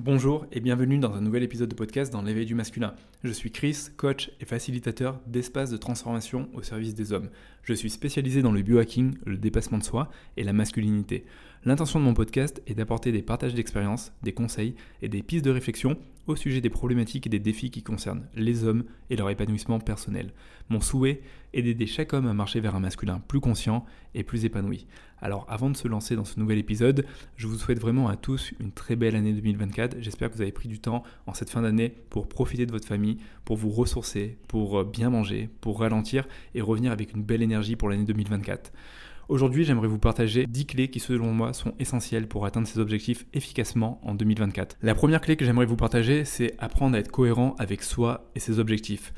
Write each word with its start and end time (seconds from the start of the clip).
Bonjour 0.00 0.46
et 0.52 0.60
bienvenue 0.60 0.98
dans 0.98 1.14
un 1.14 1.20
nouvel 1.20 1.42
épisode 1.42 1.70
de 1.70 1.74
podcast 1.74 2.12
dans 2.12 2.22
l'éveil 2.22 2.46
du 2.46 2.54
masculin. 2.54 2.94
Je 3.24 3.32
suis 3.32 3.50
Chris, 3.50 3.88
coach 3.96 4.30
et 4.40 4.44
facilitateur 4.44 5.18
d'espaces 5.26 5.70
de 5.70 5.76
transformation 5.76 6.48
au 6.54 6.62
service 6.62 6.94
des 6.94 7.12
hommes. 7.12 7.30
Je 7.64 7.74
suis 7.74 7.90
spécialisé 7.90 8.40
dans 8.40 8.52
le 8.52 8.62
biohacking, 8.62 9.16
le 9.26 9.36
dépassement 9.36 9.78
de 9.78 9.82
soi 9.82 10.08
et 10.36 10.44
la 10.44 10.52
masculinité. 10.52 11.24
L'intention 11.64 11.98
de 11.98 12.04
mon 12.04 12.14
podcast 12.14 12.62
est 12.68 12.74
d'apporter 12.74 13.10
des 13.10 13.20
partages 13.20 13.54
d'expériences, 13.54 14.12
des 14.22 14.32
conseils 14.32 14.76
et 15.02 15.08
des 15.08 15.22
pistes 15.22 15.44
de 15.44 15.50
réflexion 15.50 15.98
au 16.28 16.36
sujet 16.36 16.60
des 16.60 16.70
problématiques 16.70 17.26
et 17.26 17.30
des 17.30 17.40
défis 17.40 17.70
qui 17.70 17.82
concernent 17.82 18.28
les 18.36 18.62
hommes 18.62 18.84
et 19.10 19.16
leur 19.16 19.28
épanouissement 19.28 19.80
personnel. 19.80 20.32
Mon 20.68 20.80
souhait 20.80 21.20
est 21.54 21.62
d'aider 21.62 21.86
chaque 21.86 22.12
homme 22.12 22.28
à 22.28 22.34
marcher 22.34 22.60
vers 22.60 22.76
un 22.76 22.80
masculin 22.80 23.20
plus 23.26 23.40
conscient 23.40 23.84
et 24.14 24.22
plus 24.22 24.44
épanoui. 24.44 24.86
Alors 25.20 25.46
avant 25.48 25.68
de 25.68 25.76
se 25.76 25.88
lancer 25.88 26.14
dans 26.14 26.24
ce 26.24 26.38
nouvel 26.38 26.58
épisode, 26.58 27.04
je 27.36 27.48
vous 27.48 27.56
souhaite 27.56 27.80
vraiment 27.80 28.08
à 28.08 28.14
tous 28.14 28.52
une 28.60 28.70
très 28.70 28.94
belle 28.94 29.16
année 29.16 29.32
2024. 29.32 29.96
J'espère 30.00 30.30
que 30.30 30.36
vous 30.36 30.42
avez 30.42 30.52
pris 30.52 30.68
du 30.68 30.78
temps 30.78 31.02
en 31.26 31.34
cette 31.34 31.50
fin 31.50 31.62
d'année 31.62 31.92
pour 32.10 32.28
profiter 32.28 32.66
de 32.66 32.72
votre 32.72 32.86
famille, 32.86 33.18
pour 33.44 33.56
vous 33.56 33.70
ressourcer, 33.70 34.38
pour 34.46 34.78
euh, 34.78 34.84
bien 34.84 35.10
manger, 35.10 35.48
pour 35.60 35.80
ralentir 35.80 36.28
et 36.54 36.60
revenir 36.60 36.92
avec 36.92 37.14
une 37.14 37.24
belle 37.24 37.42
énergie 37.42 37.74
pour 37.74 37.88
l'année 37.88 38.04
2024. 38.04 38.72
Aujourd'hui, 39.28 39.64
j'aimerais 39.64 39.88
vous 39.88 39.98
partager 39.98 40.46
10 40.46 40.64
clés 40.64 40.88
qui, 40.88 41.00
selon 41.00 41.34
moi, 41.34 41.52
sont 41.52 41.74
essentielles 41.78 42.26
pour 42.26 42.46
atteindre 42.46 42.66
ces 42.66 42.78
objectifs 42.78 43.26
efficacement 43.34 44.00
en 44.02 44.14
2024. 44.14 44.78
La 44.80 44.94
première 44.94 45.20
clé 45.20 45.36
que 45.36 45.44
j'aimerais 45.44 45.66
vous 45.66 45.76
partager, 45.76 46.24
c'est 46.24 46.54
apprendre 46.58 46.96
à 46.96 46.98
être 46.98 47.10
cohérent 47.10 47.54
avec 47.58 47.82
soi 47.82 48.30
et 48.34 48.40
ses 48.40 48.58
objectifs 48.58 49.12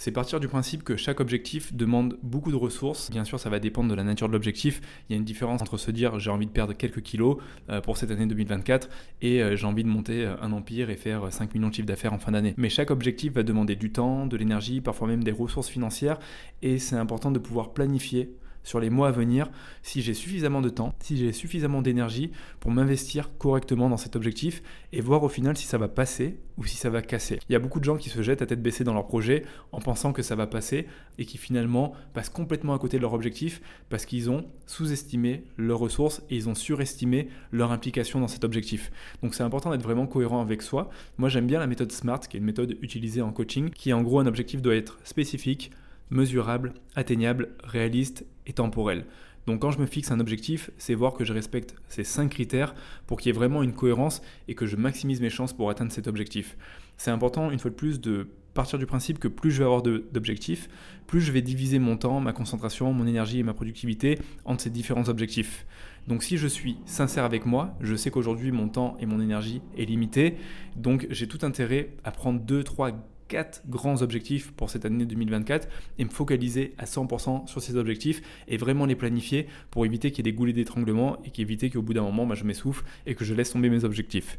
c'est 0.00 0.12
partir 0.12 0.38
du 0.38 0.46
principe 0.46 0.84
que 0.84 0.96
chaque 0.96 1.18
objectif 1.18 1.74
demande 1.74 2.18
beaucoup 2.22 2.52
de 2.52 2.56
ressources. 2.56 3.10
Bien 3.10 3.24
sûr, 3.24 3.40
ça 3.40 3.50
va 3.50 3.58
dépendre 3.58 3.90
de 3.90 3.96
la 3.96 4.04
nature 4.04 4.28
de 4.28 4.32
l'objectif. 4.32 4.80
Il 5.08 5.12
y 5.12 5.16
a 5.16 5.18
une 5.18 5.24
différence 5.24 5.60
entre 5.60 5.76
se 5.76 5.90
dire 5.90 6.20
j'ai 6.20 6.30
envie 6.30 6.46
de 6.46 6.52
perdre 6.52 6.72
quelques 6.72 7.02
kilos 7.02 7.38
euh, 7.68 7.80
pour 7.80 7.96
cette 7.96 8.12
année 8.12 8.26
2024 8.26 8.88
et 9.22 9.42
euh, 9.42 9.56
j'ai 9.56 9.66
envie 9.66 9.82
de 9.82 9.88
monter 9.88 10.24
euh, 10.24 10.36
un 10.40 10.52
empire 10.52 10.90
et 10.90 10.96
faire 10.96 11.32
5 11.32 11.52
millions 11.52 11.68
de 11.68 11.74
chiffres 11.74 11.88
d'affaires 11.88 12.12
en 12.12 12.18
fin 12.18 12.30
d'année. 12.30 12.54
Mais 12.56 12.68
chaque 12.68 12.92
objectif 12.92 13.32
va 13.32 13.42
demander 13.42 13.74
du 13.74 13.90
temps, 13.90 14.26
de 14.26 14.36
l'énergie, 14.36 14.80
parfois 14.80 15.08
même 15.08 15.24
des 15.24 15.32
ressources 15.32 15.68
financières 15.68 16.20
et 16.62 16.78
c'est 16.78 16.96
important 16.96 17.32
de 17.32 17.40
pouvoir 17.40 17.72
planifier 17.72 18.30
sur 18.68 18.80
les 18.80 18.90
mois 18.90 19.08
à 19.08 19.12
venir 19.12 19.50
si 19.82 20.02
j'ai 20.02 20.12
suffisamment 20.12 20.60
de 20.60 20.68
temps, 20.68 20.94
si 21.00 21.16
j'ai 21.16 21.32
suffisamment 21.32 21.80
d'énergie 21.80 22.30
pour 22.60 22.70
m'investir 22.70 23.30
correctement 23.38 23.88
dans 23.88 23.96
cet 23.96 24.14
objectif 24.14 24.62
et 24.92 25.00
voir 25.00 25.22
au 25.22 25.30
final 25.30 25.56
si 25.56 25.66
ça 25.66 25.78
va 25.78 25.88
passer 25.88 26.38
ou 26.58 26.66
si 26.66 26.76
ça 26.76 26.90
va 26.90 27.00
casser. 27.00 27.38
Il 27.48 27.54
y 27.54 27.56
a 27.56 27.60
beaucoup 27.60 27.78
de 27.78 27.84
gens 27.84 27.96
qui 27.96 28.10
se 28.10 28.20
jettent 28.20 28.42
à 28.42 28.46
tête 28.46 28.62
baissée 28.62 28.84
dans 28.84 28.92
leur 28.92 29.06
projet 29.06 29.44
en 29.72 29.80
pensant 29.80 30.12
que 30.12 30.22
ça 30.22 30.34
va 30.34 30.46
passer 30.46 30.86
et 31.16 31.24
qui 31.24 31.38
finalement 31.38 31.94
passent 32.12 32.28
complètement 32.28 32.74
à 32.74 32.78
côté 32.78 32.98
de 32.98 33.02
leur 33.02 33.14
objectif 33.14 33.62
parce 33.88 34.04
qu'ils 34.04 34.28
ont 34.28 34.44
sous-estimé 34.66 35.44
leurs 35.56 35.78
ressources 35.78 36.20
et 36.28 36.36
ils 36.36 36.50
ont 36.50 36.54
surestimé 36.54 37.28
leur 37.52 37.72
implication 37.72 38.20
dans 38.20 38.28
cet 38.28 38.44
objectif. 38.44 38.90
Donc 39.22 39.34
c'est 39.34 39.44
important 39.44 39.70
d'être 39.70 39.82
vraiment 39.82 40.06
cohérent 40.06 40.42
avec 40.42 40.60
soi. 40.60 40.90
Moi 41.16 41.30
j'aime 41.30 41.46
bien 41.46 41.58
la 41.58 41.66
méthode 41.66 41.90
SMART 41.90 42.20
qui 42.20 42.36
est 42.36 42.40
une 42.40 42.46
méthode 42.46 42.76
utilisée 42.82 43.22
en 43.22 43.32
coaching 43.32 43.70
qui 43.70 43.94
en 43.94 44.02
gros 44.02 44.20
un 44.20 44.26
objectif 44.26 44.60
doit 44.60 44.74
être 44.74 44.98
spécifique, 45.04 45.70
mesurable, 46.10 46.74
atteignable, 46.94 47.50
réaliste 47.64 48.24
et 48.46 48.52
temporel. 48.52 49.04
Donc 49.46 49.62
quand 49.62 49.70
je 49.70 49.78
me 49.78 49.86
fixe 49.86 50.10
un 50.10 50.20
objectif, 50.20 50.70
c'est 50.76 50.94
voir 50.94 51.14
que 51.14 51.24
je 51.24 51.32
respecte 51.32 51.74
ces 51.88 52.04
cinq 52.04 52.30
critères 52.30 52.74
pour 53.06 53.18
qu'il 53.18 53.30
y 53.30 53.34
ait 53.34 53.38
vraiment 53.38 53.62
une 53.62 53.72
cohérence 53.72 54.20
et 54.46 54.54
que 54.54 54.66
je 54.66 54.76
maximise 54.76 55.22
mes 55.22 55.30
chances 55.30 55.54
pour 55.54 55.70
atteindre 55.70 55.90
cet 55.90 56.06
objectif. 56.06 56.56
C'est 56.98 57.10
important, 57.10 57.50
une 57.50 57.58
fois 57.58 57.70
de 57.70 57.76
plus, 57.76 57.98
de 57.98 58.28
partir 58.52 58.78
du 58.78 58.84
principe 58.86 59.18
que 59.18 59.28
plus 59.28 59.50
je 59.50 59.58
vais 59.58 59.64
avoir 59.64 59.82
d'objectifs, 59.82 60.68
plus 61.06 61.20
je 61.20 61.32
vais 61.32 61.42
diviser 61.42 61.78
mon 61.78 61.96
temps, 61.96 62.20
ma 62.20 62.32
concentration, 62.32 62.92
mon 62.92 63.06
énergie 63.06 63.38
et 63.38 63.42
ma 63.42 63.54
productivité 63.54 64.18
entre 64.44 64.62
ces 64.62 64.70
différents 64.70 65.08
objectifs. 65.08 65.64
Donc 66.08 66.22
si 66.22 66.36
je 66.36 66.46
suis 66.46 66.76
sincère 66.84 67.24
avec 67.24 67.46
moi, 67.46 67.76
je 67.80 67.94
sais 67.94 68.10
qu'aujourd'hui 68.10 68.50
mon 68.50 68.68
temps 68.68 68.96
et 69.00 69.06
mon 69.06 69.20
énergie 69.20 69.62
est 69.76 69.84
limité, 69.84 70.36
donc 70.76 71.06
j'ai 71.08 71.28
tout 71.28 71.46
intérêt 71.46 71.90
à 72.04 72.10
prendre 72.10 72.40
2, 72.40 72.64
3, 72.64 72.92
quatre 73.28 73.62
grands 73.68 74.02
objectifs 74.02 74.52
pour 74.52 74.70
cette 74.70 74.84
année 74.84 75.04
2024 75.04 75.68
et 75.98 76.04
me 76.04 76.10
focaliser 76.10 76.74
à 76.78 76.84
100% 76.84 77.46
sur 77.46 77.62
ces 77.62 77.76
objectifs 77.76 78.22
et 78.48 78.56
vraiment 78.56 78.86
les 78.86 78.96
planifier 78.96 79.46
pour 79.70 79.84
éviter 79.84 80.10
qu'il 80.10 80.26
y 80.26 80.28
ait 80.28 80.32
des 80.32 80.36
goulets 80.36 80.52
d'étranglement 80.52 81.18
et 81.24 81.30
qu'éviter 81.30 81.70
qu'au 81.70 81.82
bout 81.82 81.94
d'un 81.94 82.02
moment, 82.02 82.26
bah, 82.26 82.34
je 82.34 82.44
m'essouffle 82.44 82.84
et 83.06 83.14
que 83.14 83.24
je 83.24 83.34
laisse 83.34 83.52
tomber 83.52 83.70
mes 83.70 83.84
objectifs. 83.84 84.38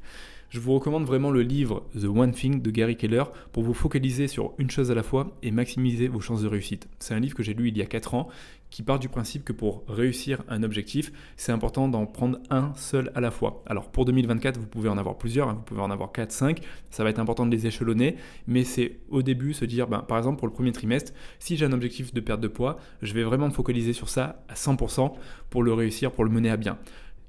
Je 0.50 0.60
vous 0.60 0.74
recommande 0.74 1.06
vraiment 1.06 1.30
le 1.30 1.44
livre 1.44 1.86
The 1.94 2.06
One 2.06 2.32
Thing 2.32 2.60
de 2.60 2.72
Gary 2.72 2.98
Keller 2.98 3.26
pour 3.52 3.62
vous 3.62 3.76
focaliser 3.76 4.28
sur 4.28 4.54
une 4.58 4.72
chose 4.72 4.90
à 4.90 4.96
la 4.96 5.04
fois 5.04 5.38
et 5.44 5.52
maximiser 5.52 6.08
vos 6.08 6.22
chances 6.22 6.42
de 6.42 6.48
réussite. 6.48 6.88
C'est 6.98 7.14
un 7.14 7.20
livre 7.20 7.36
que 7.36 7.44
j'ai 7.44 7.54
lu 7.54 7.68
il 7.68 7.78
y 7.78 7.84
a 7.84 7.86
4 7.86 8.16
ans 8.16 8.30
qui 8.70 8.84
part 8.84 9.00
du 9.00 9.10
principe 9.10 9.44
que 9.44 9.54
pour 9.54 9.84
réussir 9.88 10.44
un 10.48 10.64
objectif, 10.64 11.12
c'est 11.38 11.52
important 11.52 11.88
d'en 11.88 12.06
prendre 12.06 12.40
un 12.50 12.74
seul 12.76 13.12
à 13.16 13.22
la 13.22 13.32
fois. 13.32 13.64
Alors 13.66 13.90
pour 13.90 14.06
2024, 14.06 14.58
vous 14.58 14.68
pouvez 14.68 14.90
en 14.90 14.98
avoir 14.98 15.18
plusieurs, 15.18 15.50
hein, 15.50 15.56
vous 15.56 15.64
pouvez 15.64 15.82
en 15.82 15.92
avoir 15.92 16.12
4, 16.12 16.32
5, 16.32 16.62
ça 16.90 17.04
va 17.04 17.10
être 17.10 17.20
important 17.20 17.46
de 17.46 17.52
les 17.52 17.68
échelonner, 17.68 18.16
mais 18.48 18.64
c'est 18.64 19.00
au 19.10 19.22
début 19.22 19.54
se 19.54 19.66
dire, 19.66 19.88
ben, 19.88 20.00
par 20.00 20.18
exemple 20.18 20.38
pour 20.38 20.48
le 20.48 20.54
premier 20.54 20.72
trimestre, 20.72 21.14
si 21.40 21.58
j'ai 21.58 21.66
un 21.66 21.74
objectif 21.74 22.14
de 22.14 22.20
perte 22.20 22.42
de 22.42 22.48
poids, 22.48 22.78
je 23.02 23.14
vais 23.14 23.24
vraiment 23.24 23.48
me 23.48 23.54
focaliser 23.54 23.94
sur 23.94 24.10
ça 24.10 24.44
à 24.48 24.54
100% 24.54 25.14
pour 25.50 25.64
le 25.64 25.74
réussir, 25.74 26.12
pour 26.12 26.24
le 26.24 26.32
mener 26.32 26.50
à 26.50 26.58
bien 26.58 26.78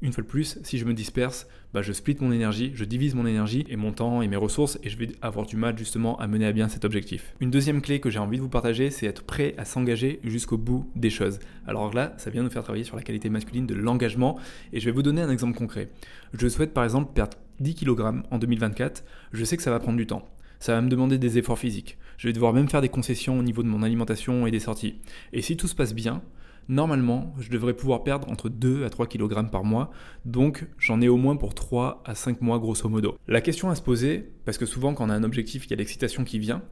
une 0.03 0.12
fois 0.12 0.22
de 0.22 0.28
plus, 0.28 0.59
si 0.62 0.78
je 0.78 0.84
me 0.84 0.94
disperse, 0.94 1.47
bah, 1.75 1.83
je 1.83 1.93
split 1.93 2.16
mon 2.21 2.33
énergie, 2.33 2.72
je 2.75 2.84
divise 2.84 3.15
mon 3.15 3.27
énergie 3.27 3.66
et 3.69 3.77
mon 3.77 3.93
temps 3.93 4.22
et 4.22 4.28
mes 4.28 4.37
ressources 4.37 4.78
et 4.83 4.88
je 4.88 4.97
vais 4.97 5.09
avoir 5.21 5.47
du 5.47 5.56
mal 5.56 5.77
justement 5.77 6.19
à 6.19 6.27
mener 6.27 6.47
à 6.47 6.53
bien 6.53 6.69
cet 6.69 6.84
objectif. 6.84 7.34
Une 7.41 7.50
deuxième 7.50 7.83
clé 7.83 8.00
que 8.00 8.11
j'ai 8.11 8.19
envie 8.19 8.38
de 8.38 8.43
vous 8.43 8.49
partager, 8.49 8.91
c'est 8.91 9.06
être 9.06 9.22
prêt 9.22 9.55
à 9.59 9.65
s'engager 9.65 10.21
jusqu'au 10.25 10.56
bout 10.56 10.91
des 10.97 11.11
choses. 11.11 11.38
Alors 11.66 11.93
là, 11.93 12.15
ça 12.16 12.31
vient 12.31 12.43
nous 12.43 12.50
faire 12.50 12.62
travailler 12.62 12.84
sur 12.84 12.97
la 12.97 13.03
qualité 13.03 13.28
masculine 13.28 13.66
de 13.66 13.75
l'engagement 13.75 14.38
et 14.72 14.81
je 14.81 14.87
vais 14.87 14.91
vous 14.91 15.03
donner 15.03 15.22
un 15.22 15.31
exemple 15.31 15.56
concret. 15.56 15.91
Je 16.32 16.49
souhaite 16.49 16.72
par 16.72 16.84
exemple 16.84 17.12
perdre 17.15 17.37
10 17.61 17.75
kg 17.75 18.22
en 18.31 18.38
2024, 18.38 19.05
je 19.32 19.44
sais 19.44 19.56
que 19.56 19.62
ça 19.62 19.71
va 19.71 19.81
prendre 19.81 19.99
du 19.99 20.06
temps. 20.06 20.27
Ça 20.61 20.75
va 20.75 20.81
me 20.82 20.88
demander 20.88 21.19
des 21.19 21.38
efforts 21.38 21.59
physiques. 21.59 21.99
Je 22.19 22.27
vais 22.28 22.32
devoir 22.32 22.53
même 22.53 22.69
faire 22.69 22.82
des 22.82 22.91
concessions 22.91 23.38
au 23.38 23.43
niveau 23.43 23.62
de 23.62 23.69
mon 23.69 23.82
alimentation 23.82 24.47
et 24.47 24.50
des 24.50 24.61
sorties. 24.61 24.97
Et 25.32 25.41
si 25.41 25.56
tout 25.56 25.69
se 25.69 25.75
passe 25.75 25.94
bien, 25.94 26.22
normalement, 26.70 27.34
je 27.41 27.50
devrais 27.50 27.75
pouvoir 27.75 28.04
perdre 28.04 28.31
entre 28.31 28.48
2 28.48 28.84
à 28.84 28.91
3 28.91 29.08
kg 29.08 29.50
par 29.50 29.64
mois, 29.64 29.91
donc 30.25 30.66
j'en 30.78 31.00
ai 31.00 31.08
au 31.08 31.16
moins 31.16 31.36
pour 31.36 31.53
3 31.53 32.03
à 32.06 32.14
5 32.14 32.41
mois 32.41 32.58
grosso 32.60 32.88
modo. 32.88 33.16
La 33.26 33.41
question 33.41 33.70
à 33.70 33.75
se 33.75 33.82
poser, 33.82 34.31
parce 34.44 34.56
que 34.56 34.66
souvent 34.66 34.94
quand 34.94 35.06
on 35.06 35.10
a 35.10 35.14
un 35.14 35.25
objectif, 35.25 35.66
il 35.66 35.70
y 35.70 35.75
a 35.75 35.76
l'excitation 35.76 36.22
qui 36.22 36.38
vient, 36.38 36.62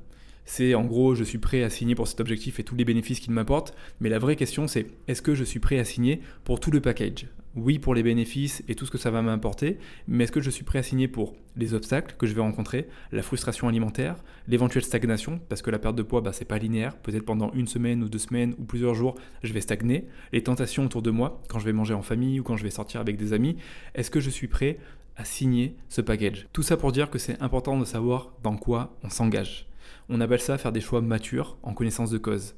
c'est 0.44 0.74
en 0.74 0.84
gros 0.84 1.16
je 1.16 1.24
suis 1.24 1.38
prêt 1.38 1.64
à 1.64 1.68
signer 1.68 1.96
pour 1.96 2.06
cet 2.06 2.20
objectif 2.20 2.60
et 2.60 2.64
tous 2.64 2.76
les 2.76 2.84
bénéfices 2.84 3.18
qu'il 3.18 3.32
m'apporte, 3.32 3.74
mais 4.00 4.08
la 4.08 4.20
vraie 4.20 4.36
question 4.36 4.68
c'est 4.68 4.86
est-ce 5.08 5.20
que 5.20 5.34
je 5.34 5.44
suis 5.44 5.60
prêt 5.60 5.80
à 5.80 5.84
signer 5.84 6.20
pour 6.44 6.60
tout 6.60 6.70
le 6.70 6.80
package? 6.80 7.26
Oui 7.58 7.78
pour 7.78 7.94
les 7.94 8.02
bénéfices 8.02 8.62
et 8.68 8.74
tout 8.74 8.86
ce 8.86 8.90
que 8.90 8.98
ça 8.98 9.10
va 9.10 9.22
m'apporter, 9.22 9.78
mais 10.06 10.24
est-ce 10.24 10.32
que 10.32 10.40
je 10.40 10.50
suis 10.50 10.64
prêt 10.64 10.78
à 10.78 10.82
signer 10.82 11.08
pour 11.08 11.34
les 11.56 11.74
obstacles 11.74 12.14
que 12.18 12.26
je 12.26 12.34
vais 12.34 12.40
rencontrer, 12.40 12.88
la 13.12 13.22
frustration 13.22 13.68
alimentaire, 13.68 14.16
l'éventuelle 14.46 14.84
stagnation, 14.84 15.40
parce 15.48 15.62
que 15.62 15.70
la 15.70 15.78
perte 15.78 15.96
de 15.96 16.02
poids, 16.02 16.20
bah, 16.20 16.32
c'est 16.32 16.44
pas 16.44 16.58
linéaire, 16.58 16.96
peut-être 16.96 17.24
pendant 17.24 17.52
une 17.52 17.66
semaine 17.66 18.02
ou 18.02 18.08
deux 18.08 18.18
semaines 18.18 18.54
ou 18.58 18.64
plusieurs 18.64 18.94
jours, 18.94 19.16
je 19.42 19.52
vais 19.52 19.60
stagner, 19.60 20.06
les 20.32 20.42
tentations 20.42 20.84
autour 20.84 21.02
de 21.02 21.10
moi, 21.10 21.42
quand 21.48 21.58
je 21.58 21.64
vais 21.64 21.72
manger 21.72 21.94
en 21.94 22.02
famille 22.02 22.40
ou 22.40 22.42
quand 22.42 22.56
je 22.56 22.64
vais 22.64 22.70
sortir 22.70 23.00
avec 23.00 23.16
des 23.16 23.32
amis, 23.32 23.56
est-ce 23.94 24.10
que 24.10 24.20
je 24.20 24.30
suis 24.30 24.48
prêt 24.48 24.78
à 25.16 25.24
signer 25.24 25.76
ce 25.88 26.00
package? 26.00 26.46
Tout 26.52 26.62
ça 26.62 26.76
pour 26.76 26.92
dire 26.92 27.10
que 27.10 27.18
c'est 27.18 27.40
important 27.42 27.78
de 27.78 27.84
savoir 27.84 28.32
dans 28.42 28.56
quoi 28.56 28.96
on 29.02 29.10
s'engage. 29.10 29.66
On 30.08 30.20
appelle 30.20 30.40
ça 30.40 30.58
faire 30.58 30.72
des 30.72 30.80
choix 30.80 31.00
matures 31.00 31.58
en 31.62 31.74
connaissance 31.74 32.10
de 32.10 32.18
cause. 32.18 32.54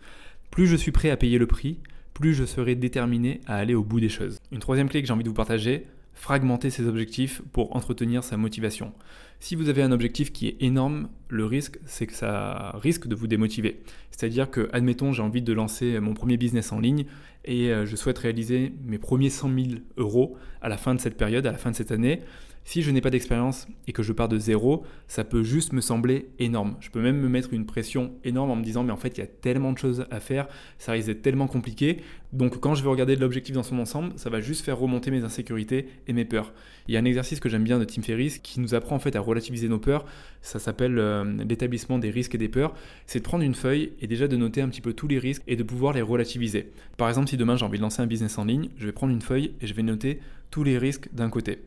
Plus 0.50 0.66
je 0.66 0.76
suis 0.76 0.92
prêt 0.92 1.10
à 1.10 1.16
payer 1.16 1.38
le 1.38 1.46
prix, 1.46 1.78
plus 2.20 2.34
je 2.34 2.44
serai 2.44 2.74
déterminé 2.74 3.40
à 3.46 3.56
aller 3.56 3.74
au 3.74 3.82
bout 3.82 3.98
des 3.98 4.08
choses. 4.08 4.38
Une 4.52 4.60
troisième 4.60 4.88
clé 4.88 5.00
que 5.00 5.08
j'ai 5.08 5.12
envie 5.12 5.24
de 5.24 5.28
vous 5.28 5.34
partager, 5.34 5.86
fragmenter 6.14 6.68
ses 6.68 6.86
objectifs 6.86 7.40
pour 7.52 7.74
entretenir 7.74 8.22
sa 8.22 8.36
motivation. 8.36 8.92
Si 9.40 9.54
vous 9.56 9.70
avez 9.70 9.82
un 9.82 9.90
objectif 9.90 10.32
qui 10.32 10.48
est 10.48 10.56
énorme, 10.60 11.08
le 11.28 11.46
risque, 11.46 11.78
c'est 11.86 12.06
que 12.06 12.12
ça 12.12 12.72
risque 12.82 13.08
de 13.08 13.14
vous 13.14 13.26
démotiver. 13.26 13.80
C'est-à-dire 14.10 14.50
que, 14.50 14.68
admettons, 14.74 15.12
j'ai 15.12 15.22
envie 15.22 15.40
de 15.40 15.52
lancer 15.54 15.98
mon 15.98 16.12
premier 16.12 16.36
business 16.36 16.72
en 16.72 16.78
ligne 16.78 17.06
et 17.46 17.72
euh, 17.72 17.86
je 17.86 17.96
souhaite 17.96 18.18
réaliser 18.18 18.74
mes 18.84 18.98
premiers 18.98 19.30
100 19.30 19.48
000 19.54 19.68
euros 19.96 20.36
à 20.60 20.68
la 20.68 20.76
fin 20.76 20.94
de 20.94 21.00
cette 21.00 21.16
période, 21.16 21.46
à 21.46 21.52
la 21.52 21.58
fin 21.58 21.70
de 21.70 21.76
cette 21.76 21.90
année. 21.90 22.20
Si 22.64 22.82
je 22.82 22.90
n'ai 22.90 23.00
pas 23.00 23.10
d'expérience 23.10 23.66
et 23.86 23.92
que 23.92 24.02
je 24.02 24.12
pars 24.12 24.28
de 24.28 24.38
zéro, 24.38 24.84
ça 25.08 25.24
peut 25.24 25.42
juste 25.42 25.72
me 25.72 25.80
sembler 25.80 26.28
énorme. 26.38 26.76
Je 26.80 26.90
peux 26.90 27.00
même 27.00 27.16
me 27.16 27.28
mettre 27.28 27.52
une 27.52 27.66
pression 27.66 28.12
énorme 28.22 28.50
en 28.50 28.56
me 28.56 28.62
disant 28.62 28.84
mais 28.84 28.92
en 28.92 28.96
fait 28.96 29.16
il 29.16 29.20
y 29.20 29.24
a 29.24 29.26
tellement 29.26 29.72
de 29.72 29.78
choses 29.78 30.06
à 30.10 30.20
faire, 30.20 30.46
ça 30.78 30.92
risque 30.92 31.08
d'être 31.08 31.22
tellement 31.22 31.48
compliqué. 31.48 32.02
Donc 32.32 32.60
quand 32.60 32.76
je 32.76 32.84
vais 32.84 32.88
regarder 32.88 33.16
l'objectif 33.16 33.54
dans 33.54 33.64
son 33.64 33.78
ensemble, 33.78 34.12
ça 34.16 34.30
va 34.30 34.40
juste 34.40 34.64
faire 34.64 34.78
remonter 34.78 35.10
mes 35.10 35.24
insécurités 35.24 35.88
et 36.06 36.12
mes 36.12 36.24
peurs. 36.24 36.52
Il 36.86 36.94
y 36.94 36.96
a 36.96 37.00
un 37.00 37.04
exercice 37.04 37.40
que 37.40 37.48
j'aime 37.48 37.64
bien 37.64 37.78
de 37.78 37.84
Tim 37.84 38.02
Ferriss 38.02 38.38
qui 38.38 38.60
nous 38.60 38.74
apprend 38.74 38.96
en 38.96 39.00
fait 39.00 39.16
à 39.16 39.20
relativiser 39.20 39.68
nos 39.68 39.78
peurs. 39.78 40.04
Ça 40.42 40.58
s'appelle 40.58 40.98
euh, 40.98 41.24
l'établissement 41.48 41.98
des 41.98 42.10
risques 42.10 42.34
et 42.34 42.38
des 42.38 42.48
peurs. 42.48 42.74
C'est 43.06 43.18
de 43.18 43.24
prendre 43.24 43.42
une 43.42 43.54
feuille 43.54 43.94
et 44.00 44.06
déjà 44.06 44.28
de 44.28 44.36
noter 44.36 44.60
un 44.60 44.68
petit 44.68 44.80
peu 44.80 44.92
tous 44.92 45.08
les 45.08 45.18
risques 45.18 45.42
et 45.48 45.56
de 45.56 45.62
pouvoir 45.62 45.92
les 45.92 46.02
relativiser. 46.02 46.70
Par 46.96 47.08
exemple, 47.08 47.28
si 47.28 47.36
demain 47.36 47.56
j'ai 47.56 47.64
envie 47.64 47.78
de 47.78 47.82
lancer 47.82 48.02
un 48.02 48.06
business 48.06 48.38
en 48.38 48.44
ligne, 48.44 48.68
je 48.76 48.86
vais 48.86 48.92
prendre 48.92 49.12
une 49.12 49.22
feuille 49.22 49.54
et 49.60 49.66
je 49.66 49.74
vais 49.74 49.82
noter 49.82 50.20
tous 50.50 50.62
les 50.62 50.78
risques 50.78 51.08
d'un 51.12 51.30
côté 51.30 51.58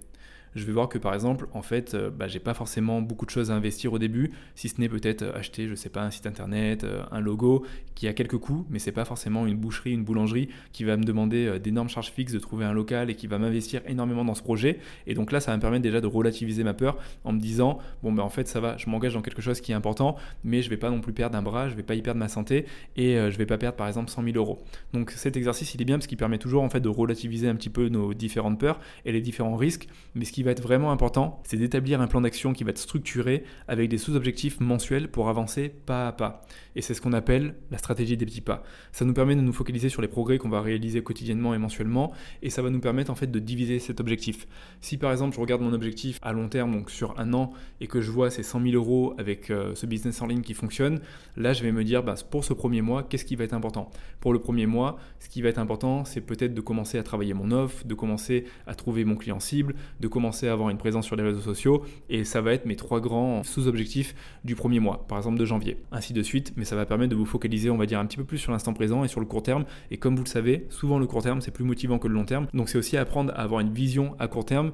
je 0.55 0.65
vais 0.65 0.71
voir 0.71 0.89
que 0.89 0.97
par 0.97 1.13
exemple, 1.13 1.47
en 1.53 1.61
fait, 1.61 1.94
euh, 1.94 2.09
bah, 2.09 2.27
j'ai 2.27 2.39
pas 2.39 2.53
forcément 2.53 3.01
beaucoup 3.01 3.25
de 3.25 3.31
choses 3.31 3.51
à 3.51 3.55
investir 3.55 3.94
au 3.94 4.00
début, 4.00 4.31
si 4.55 4.69
ce 4.69 4.79
n'est 4.79 4.89
peut-être 4.89 5.23
acheter, 5.35 5.67
je 5.67 5.75
sais 5.75 5.89
pas, 5.89 6.03
un 6.03 6.11
site 6.11 6.27
internet, 6.27 6.83
euh, 6.83 7.03
un 7.11 7.19
logo 7.19 7.65
qui 7.95 8.07
a 8.07 8.13
quelques 8.13 8.38
coûts, 8.38 8.65
mais 8.69 8.79
c'est 8.79 8.91
pas 8.91 9.05
forcément 9.05 9.45
une 9.47 9.57
boucherie, 9.57 9.94
une 9.94 10.03
boulangerie 10.03 10.50
qui 10.71 10.83
va 10.83 10.97
me 10.97 11.03
demander 11.03 11.45
euh, 11.45 11.59
d'énormes 11.59 11.89
charges 11.89 12.11
fixes 12.11 12.33
de 12.33 12.39
trouver 12.39 12.65
un 12.65 12.73
local 12.73 13.09
et 13.09 13.15
qui 13.15 13.27
va 13.27 13.38
m'investir 13.38 13.81
énormément 13.88 14.25
dans 14.25 14.35
ce 14.35 14.44
projet. 14.44 14.79
Et 15.07 15.13
donc 15.13 15.31
là, 15.31 15.39
ça 15.39 15.51
va 15.51 15.57
me 15.57 15.61
permettre 15.61 15.83
déjà 15.83 16.01
de 16.01 16.07
relativiser 16.07 16.63
ma 16.63 16.73
peur 16.73 16.97
en 17.23 17.33
me 17.33 17.39
disant, 17.39 17.79
bon, 18.03 18.11
ben 18.11 18.23
en 18.23 18.29
fait, 18.29 18.47
ça 18.47 18.59
va, 18.59 18.77
je 18.77 18.89
m'engage 18.89 19.13
dans 19.13 19.21
quelque 19.21 19.41
chose 19.41 19.61
qui 19.61 19.71
est 19.71 19.75
important, 19.75 20.15
mais 20.44 20.61
je 20.61 20.69
vais 20.69 20.77
pas 20.77 20.89
non 20.89 21.01
plus 21.01 21.13
perdre 21.13 21.38
un 21.38 21.41
bras, 21.41 21.69
je 21.69 21.75
vais 21.75 21.83
pas 21.83 21.95
y 21.95 22.01
perdre 22.01 22.19
ma 22.19 22.27
santé 22.27 22.65
et 22.95 23.15
je 23.15 23.38
vais 23.38 23.45
pas 23.45 23.57
perdre 23.57 23.77
par 23.77 23.88
exemple 23.88 24.09
100 24.09 24.23
000 24.23 24.38
euros. 24.38 24.59
Donc 24.94 25.11
cet 25.11 25.38
exercice, 25.38 25.73
il 25.73 25.81
est 25.81 25.85
bien 25.85 25.97
parce 25.97 26.07
qu'il 26.07 26.17
permet 26.17 26.38
toujours 26.38 26.63
en 26.63 26.69
fait 26.69 26.79
de 26.79 26.89
relativiser 26.89 27.47
un 27.47 27.55
petit 27.55 27.69
peu 27.69 27.89
nos 27.89 28.13
différentes 28.13 28.59
peurs 28.59 28.79
et 29.05 29.11
les 29.11 29.21
différents 29.21 29.55
risques. 29.55 29.88
Mais 30.15 30.25
ce 30.25 30.31
qui 30.31 30.42
va 30.43 30.51
être 30.51 30.61
vraiment 30.61 30.91
important, 30.91 31.41
c'est 31.45 31.57
d'établir 31.57 32.01
un 32.01 32.07
plan 32.07 32.21
d'action 32.21 32.53
qui 32.53 32.63
va 32.63 32.71
être 32.71 32.77
structuré 32.77 33.43
avec 33.67 33.89
des 33.89 33.97
sous-objectifs 33.97 34.59
mensuels 34.59 35.09
pour 35.09 35.29
avancer 35.29 35.69
pas 35.69 36.07
à 36.07 36.11
pas. 36.11 36.41
Et 36.75 36.81
c'est 36.81 36.93
ce 36.93 37.01
qu'on 37.01 37.13
appelle 37.13 37.55
la 37.71 37.77
stratégie 37.77 38.17
des 38.17 38.25
petits 38.25 38.41
pas. 38.41 38.63
Ça 38.91 39.05
nous 39.05 39.13
permet 39.13 39.35
de 39.35 39.41
nous 39.41 39.53
focaliser 39.53 39.89
sur 39.89 40.01
les 40.01 40.07
progrès 40.07 40.37
qu'on 40.37 40.49
va 40.49 40.61
réaliser 40.61 41.03
quotidiennement 41.03 41.53
et 41.53 41.57
mensuellement, 41.57 42.11
et 42.41 42.49
ça 42.49 42.61
va 42.61 42.69
nous 42.69 42.79
permettre 42.79 43.11
en 43.11 43.15
fait 43.15 43.31
de 43.31 43.39
diviser 43.39 43.79
cet 43.79 43.99
objectif. 43.99 44.47
Si 44.81 44.97
par 44.97 45.11
exemple 45.11 45.35
je 45.35 45.41
regarde 45.41 45.61
mon 45.61 45.73
objectif 45.73 46.19
à 46.21 46.33
long 46.33 46.49
terme, 46.49 46.71
donc 46.71 46.89
sur 46.89 47.19
un 47.19 47.33
an, 47.33 47.53
et 47.81 47.87
que 47.87 48.01
je 48.01 48.11
vois 48.11 48.29
ces 48.29 48.43
100 48.43 48.61
000 48.61 48.73
euros 48.73 49.13
avec 49.17 49.49
euh, 49.49 49.75
ce 49.75 49.85
business 49.85 50.21
en 50.21 50.27
ligne 50.27 50.41
qui 50.41 50.53
fonctionne, 50.53 50.99
là 51.37 51.53
je 51.53 51.63
vais 51.63 51.71
me 51.71 51.83
dire 51.83 52.03
bah, 52.03 52.15
pour 52.29 52.43
ce 52.43 52.53
premier 52.53 52.81
mois, 52.81 53.03
qu'est-ce 53.03 53.25
qui 53.25 53.35
va 53.35 53.43
être 53.43 53.53
important? 53.53 53.91
Pour 54.19 54.33
le 54.33 54.39
premier 54.39 54.65
mois, 54.65 54.97
ce 55.19 55.29
qui 55.29 55.41
va 55.41 55.49
être 55.49 55.59
important, 55.59 56.05
c'est 56.05 56.21
peut-être 56.21 56.53
de 56.53 56.61
commencer 56.61 56.97
à 56.97 57.03
travailler 57.03 57.33
mon 57.33 57.51
offre, 57.51 57.85
de 57.85 57.93
commencer 57.93 58.45
à 58.67 58.75
trouver 58.75 59.05
mon 59.05 59.15
client 59.15 59.39
cible, 59.39 59.75
de 59.99 60.07
commencer 60.07 60.32
à 60.41 60.51
avoir 60.51 60.69
une 60.69 60.77
présence 60.77 61.06
sur 61.06 61.15
les 61.15 61.24
réseaux 61.24 61.41
sociaux, 61.41 61.83
et 62.09 62.24
ça 62.24 62.41
va 62.41 62.53
être 62.53 62.65
mes 62.65 62.75
trois 62.75 63.00
grands 63.00 63.44
sous-objectifs 63.44 64.15
du 64.44 64.56
premier 64.56 64.80
mois, 64.80 65.06
par 65.07 65.19
exemple 65.19 65.38
de 65.38 65.45
janvier, 65.45 65.77
ainsi 65.91 66.13
de 66.13 66.24
suite 66.24 66.53
mais 66.56 66.65
ça 66.65 66.75
va 66.75 66.85
permettre 66.85 67.12
de 67.12 67.15
vous 67.15 67.25
focaliser, 67.25 67.69
on 67.69 67.77
va 67.77 67.85
dire, 67.85 68.00
un 68.00 68.06
petit 68.06 68.18
peu 68.18 68.24
plus 68.24 68.38
sur 68.38 68.51
l'instant 68.51 68.74
présent 68.74 69.03
et 69.03 69.07
sur 69.07 69.19
le 69.19 69.25
court 69.25 69.44
terme. 69.44 69.65
Et 69.91 69.97
comme 69.97 70.15
vous 70.15 70.24
le 70.24 70.30
savez, 70.30 70.65
souvent 70.69 71.00
le 71.00 71.06
court 71.06 71.24
terme, 71.24 71.41
c'est 71.41 71.51
plus 71.51 71.63
motivant 71.63 72.00
que 72.00 72.07
le 72.07 72.13
long 72.13 72.25
terme. 72.25 72.47
Donc 72.53 72.69
c'est 72.69 72.77
aussi 72.77 72.97
apprendre 72.97 73.31
à 73.35 73.41
avoir 73.41 73.62
une 73.62 73.74
vision 73.74 74.15
à 74.19 74.27
court 74.27 74.45
terme 74.45 74.71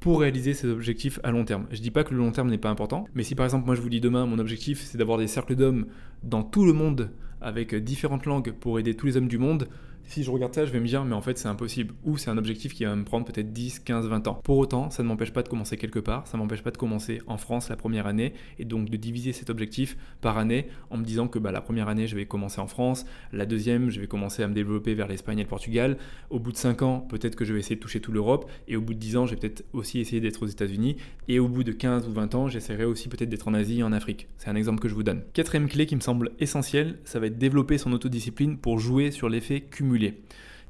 pour 0.00 0.20
réaliser 0.20 0.54
ses 0.54 0.68
objectifs 0.68 1.20
à 1.22 1.30
long 1.30 1.44
terme. 1.44 1.66
Je 1.70 1.80
dis 1.80 1.90
pas 1.90 2.04
que 2.04 2.12
le 2.12 2.18
long 2.18 2.32
terme 2.32 2.48
n'est 2.48 2.58
pas 2.58 2.70
important, 2.70 3.06
mais 3.14 3.22
si 3.22 3.34
par 3.34 3.44
exemple 3.44 3.66
moi 3.66 3.74
je 3.74 3.82
vous 3.82 3.90
dis 3.90 4.00
demain 4.00 4.24
mon 4.24 4.38
objectif 4.38 4.82
c'est 4.82 4.96
d'avoir 4.96 5.18
des 5.18 5.26
cercles 5.26 5.56
d'hommes 5.56 5.86
dans 6.22 6.42
tout 6.42 6.64
le 6.64 6.72
monde 6.72 7.10
avec 7.42 7.74
différentes 7.74 8.26
langues 8.26 8.52
pour 8.52 8.78
aider 8.78 8.94
tous 8.94 9.06
les 9.06 9.16
hommes 9.16 9.28
du 9.28 9.38
monde, 9.38 9.68
si 10.10 10.24
je 10.24 10.30
regarde 10.30 10.52
ça, 10.52 10.66
je 10.66 10.72
vais 10.72 10.80
me 10.80 10.86
dire, 10.86 11.04
mais 11.04 11.14
en 11.14 11.22
fait, 11.22 11.38
c'est 11.38 11.46
impossible. 11.46 11.94
Ou 12.04 12.18
c'est 12.18 12.30
un 12.30 12.36
objectif 12.36 12.74
qui 12.74 12.84
va 12.84 12.96
me 12.96 13.04
prendre 13.04 13.24
peut-être 13.24 13.52
10, 13.52 13.78
15, 13.78 14.08
20 14.08 14.26
ans. 14.26 14.40
Pour 14.42 14.58
autant, 14.58 14.90
ça 14.90 15.04
ne 15.04 15.08
m'empêche 15.08 15.32
pas 15.32 15.44
de 15.44 15.48
commencer 15.48 15.76
quelque 15.76 16.00
part, 16.00 16.26
ça 16.26 16.36
ne 16.36 16.42
m'empêche 16.42 16.62
pas 16.62 16.72
de 16.72 16.76
commencer 16.76 17.20
en 17.28 17.36
France 17.36 17.68
la 17.68 17.76
première 17.76 18.08
année, 18.08 18.34
et 18.58 18.64
donc 18.64 18.90
de 18.90 18.96
diviser 18.96 19.32
cet 19.32 19.50
objectif 19.50 19.96
par 20.20 20.36
année 20.36 20.66
en 20.90 20.96
me 20.96 21.04
disant 21.04 21.28
que 21.28 21.38
bah, 21.38 21.52
la 21.52 21.60
première 21.60 21.88
année, 21.88 22.08
je 22.08 22.16
vais 22.16 22.26
commencer 22.26 22.60
en 22.60 22.66
France, 22.66 23.06
la 23.32 23.46
deuxième, 23.46 23.90
je 23.90 24.00
vais 24.00 24.08
commencer 24.08 24.42
à 24.42 24.48
me 24.48 24.54
développer 24.54 24.94
vers 24.94 25.06
l'Espagne 25.06 25.38
et 25.38 25.42
le 25.42 25.48
Portugal. 25.48 25.96
Au 26.28 26.40
bout 26.40 26.50
de 26.50 26.56
5 26.56 26.82
ans, 26.82 27.00
peut-être 27.00 27.36
que 27.36 27.44
je 27.44 27.52
vais 27.52 27.60
essayer 27.60 27.76
de 27.76 27.80
toucher 27.80 28.00
toute 28.00 28.14
l'Europe, 28.14 28.50
et 28.66 28.76
au 28.76 28.80
bout 28.80 28.94
de 28.94 28.98
10 28.98 29.16
ans, 29.16 29.26
je 29.26 29.34
vais 29.34 29.40
peut-être 29.40 29.64
aussi 29.72 30.00
essayer 30.00 30.20
d'être 30.20 30.42
aux 30.42 30.48
États-Unis, 30.48 30.96
et 31.28 31.38
au 31.38 31.46
bout 31.46 31.62
de 31.62 31.70
15 31.70 32.08
ou 32.08 32.12
20 32.12 32.34
ans, 32.34 32.48
j'essaierai 32.48 32.84
aussi 32.84 33.08
peut-être 33.08 33.28
d'être 33.28 33.46
en 33.46 33.54
Asie 33.54 33.78
et 33.78 33.82
en 33.84 33.92
Afrique. 33.92 34.26
C'est 34.38 34.50
un 34.50 34.56
exemple 34.56 34.80
que 34.80 34.88
je 34.88 34.94
vous 34.94 35.04
donne. 35.04 35.22
Quatrième 35.34 35.68
clé 35.68 35.86
qui 35.86 35.94
me 35.94 36.00
semble 36.00 36.32
essentielle, 36.40 36.98
ça 37.04 37.20
va 37.20 37.26
être 37.26 37.38
développer 37.38 37.78
son 37.78 37.92
autodiscipline 37.92 38.58
pour 38.58 38.80
jouer 38.80 39.12
sur 39.12 39.28
l'effet 39.28 39.60
cumulé. 39.60 39.99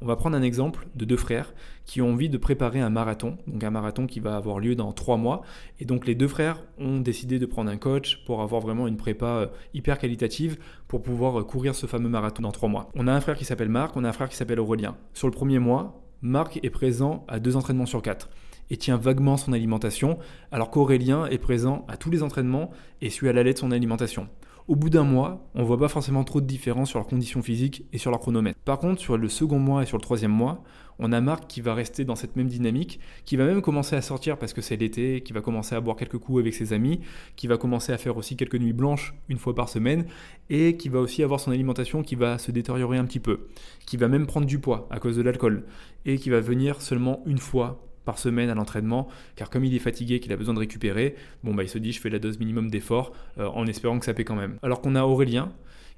On 0.02 0.06
va 0.06 0.16
prendre 0.16 0.34
un 0.34 0.42
exemple 0.42 0.86
de 0.94 1.04
deux 1.04 1.18
frères 1.18 1.52
qui 1.84 2.00
ont 2.00 2.10
envie 2.10 2.30
de 2.30 2.38
préparer 2.38 2.80
un 2.80 2.88
marathon, 2.88 3.36
donc 3.46 3.62
un 3.62 3.70
marathon 3.70 4.06
qui 4.06 4.18
va 4.18 4.34
avoir 4.34 4.58
lieu 4.58 4.74
dans 4.74 4.92
trois 4.92 5.18
mois. 5.18 5.42
Et 5.78 5.84
donc 5.84 6.06
les 6.06 6.14
deux 6.14 6.28
frères 6.28 6.64
ont 6.78 7.00
décidé 7.00 7.38
de 7.38 7.44
prendre 7.44 7.70
un 7.70 7.76
coach 7.76 8.24
pour 8.24 8.40
avoir 8.40 8.62
vraiment 8.62 8.86
une 8.86 8.96
prépa 8.96 9.26
euh, 9.26 9.46
hyper 9.74 9.98
qualitative 9.98 10.56
pour 10.88 11.02
pouvoir 11.02 11.40
euh, 11.40 11.44
courir 11.44 11.74
ce 11.74 11.86
fameux 11.86 12.08
marathon 12.08 12.42
dans 12.42 12.52
trois 12.52 12.70
mois. 12.70 12.88
On 12.94 13.08
a 13.08 13.12
un 13.12 13.20
frère 13.20 13.36
qui 13.36 13.44
s'appelle 13.44 13.68
Marc, 13.68 13.94
on 13.94 14.04
a 14.04 14.08
un 14.08 14.12
frère 14.12 14.30
qui 14.30 14.36
s'appelle 14.36 14.60
Aurélien. 14.60 14.96
Sur 15.12 15.28
le 15.28 15.34
premier 15.34 15.58
mois, 15.58 16.02
Marc 16.22 16.58
est 16.62 16.70
présent 16.70 17.26
à 17.28 17.38
deux 17.38 17.56
entraînements 17.56 17.86
sur 17.86 18.00
quatre 18.00 18.30
et 18.70 18.76
tient 18.78 18.96
vaguement 18.96 19.36
son 19.36 19.52
alimentation, 19.52 20.18
alors 20.52 20.70
qu'Aurélien 20.70 21.26
est 21.26 21.38
présent 21.38 21.84
à 21.88 21.96
tous 21.96 22.10
les 22.10 22.22
entraînements 22.22 22.70
et 23.02 23.10
suit 23.10 23.28
à 23.28 23.32
la 23.32 23.42
lettre 23.42 23.60
son 23.60 23.72
alimentation. 23.72 24.28
Au 24.68 24.76
bout 24.76 24.90
d'un 24.90 25.04
mois, 25.04 25.50
on 25.54 25.64
voit 25.64 25.78
pas 25.78 25.88
forcément 25.88 26.22
trop 26.24 26.40
de 26.40 26.46
différence 26.46 26.90
sur 26.90 26.98
leurs 26.98 27.08
conditions 27.08 27.42
physiques 27.42 27.84
et 27.92 27.98
sur 27.98 28.10
leur 28.10 28.20
chronomètre. 28.20 28.58
Par 28.64 28.78
contre, 28.78 29.00
sur 29.00 29.16
le 29.16 29.28
second 29.28 29.58
mois 29.58 29.82
et 29.82 29.86
sur 29.86 29.96
le 29.96 30.02
troisième 30.02 30.30
mois, 30.30 30.62
on 30.98 31.12
a 31.12 31.20
Marc 31.20 31.46
qui 31.48 31.60
va 31.62 31.74
rester 31.74 32.04
dans 32.04 32.14
cette 32.14 32.36
même 32.36 32.46
dynamique, 32.46 33.00
qui 33.24 33.36
va 33.36 33.46
même 33.46 33.62
commencer 33.62 33.96
à 33.96 34.02
sortir 34.02 34.38
parce 34.38 34.52
que 34.52 34.60
c'est 34.60 34.76
l'été, 34.76 35.22
qui 35.22 35.32
va 35.32 35.40
commencer 35.40 35.74
à 35.74 35.80
boire 35.80 35.96
quelques 35.96 36.18
coups 36.18 36.40
avec 36.40 36.54
ses 36.54 36.72
amis, 36.72 37.00
qui 37.36 37.46
va 37.46 37.56
commencer 37.56 37.92
à 37.92 37.98
faire 37.98 38.16
aussi 38.16 38.36
quelques 38.36 38.56
nuits 38.56 38.74
blanches 38.74 39.14
une 39.28 39.38
fois 39.38 39.54
par 39.54 39.68
semaine, 39.68 40.04
et 40.50 40.76
qui 40.76 40.90
va 40.90 41.00
aussi 41.00 41.22
avoir 41.22 41.40
son 41.40 41.52
alimentation 41.52 42.02
qui 42.02 42.14
va 42.14 42.38
se 42.38 42.52
détériorer 42.52 42.98
un 42.98 43.06
petit 43.06 43.20
peu, 43.20 43.48
qui 43.86 43.96
va 43.96 44.08
même 44.08 44.26
prendre 44.26 44.46
du 44.46 44.58
poids 44.58 44.86
à 44.90 45.00
cause 45.00 45.16
de 45.16 45.22
l'alcool, 45.22 45.64
et 46.04 46.18
qui 46.18 46.28
va 46.28 46.40
venir 46.40 46.82
seulement 46.82 47.22
une 47.24 47.38
fois 47.38 47.89
par 48.04 48.18
semaine 48.18 48.50
à 48.50 48.54
l'entraînement, 48.54 49.08
car 49.36 49.50
comme 49.50 49.64
il 49.64 49.74
est 49.74 49.80
fatigué, 49.80 50.20
qu'il 50.20 50.32
a 50.32 50.36
besoin 50.36 50.54
de 50.54 50.58
récupérer, 50.58 51.14
bon 51.44 51.54
bah 51.54 51.62
il 51.62 51.68
se 51.68 51.78
dit 51.78 51.92
je 51.92 52.00
fais 52.00 52.10
la 52.10 52.18
dose 52.18 52.38
minimum 52.38 52.70
d'effort 52.70 53.12
euh, 53.38 53.46
en 53.48 53.66
espérant 53.66 53.98
que 53.98 54.04
ça 54.04 54.14
paie 54.14 54.24
quand 54.24 54.36
même. 54.36 54.58
Alors 54.62 54.80
qu'on 54.80 54.94
a 54.94 55.02
Aurélien, 55.02 55.52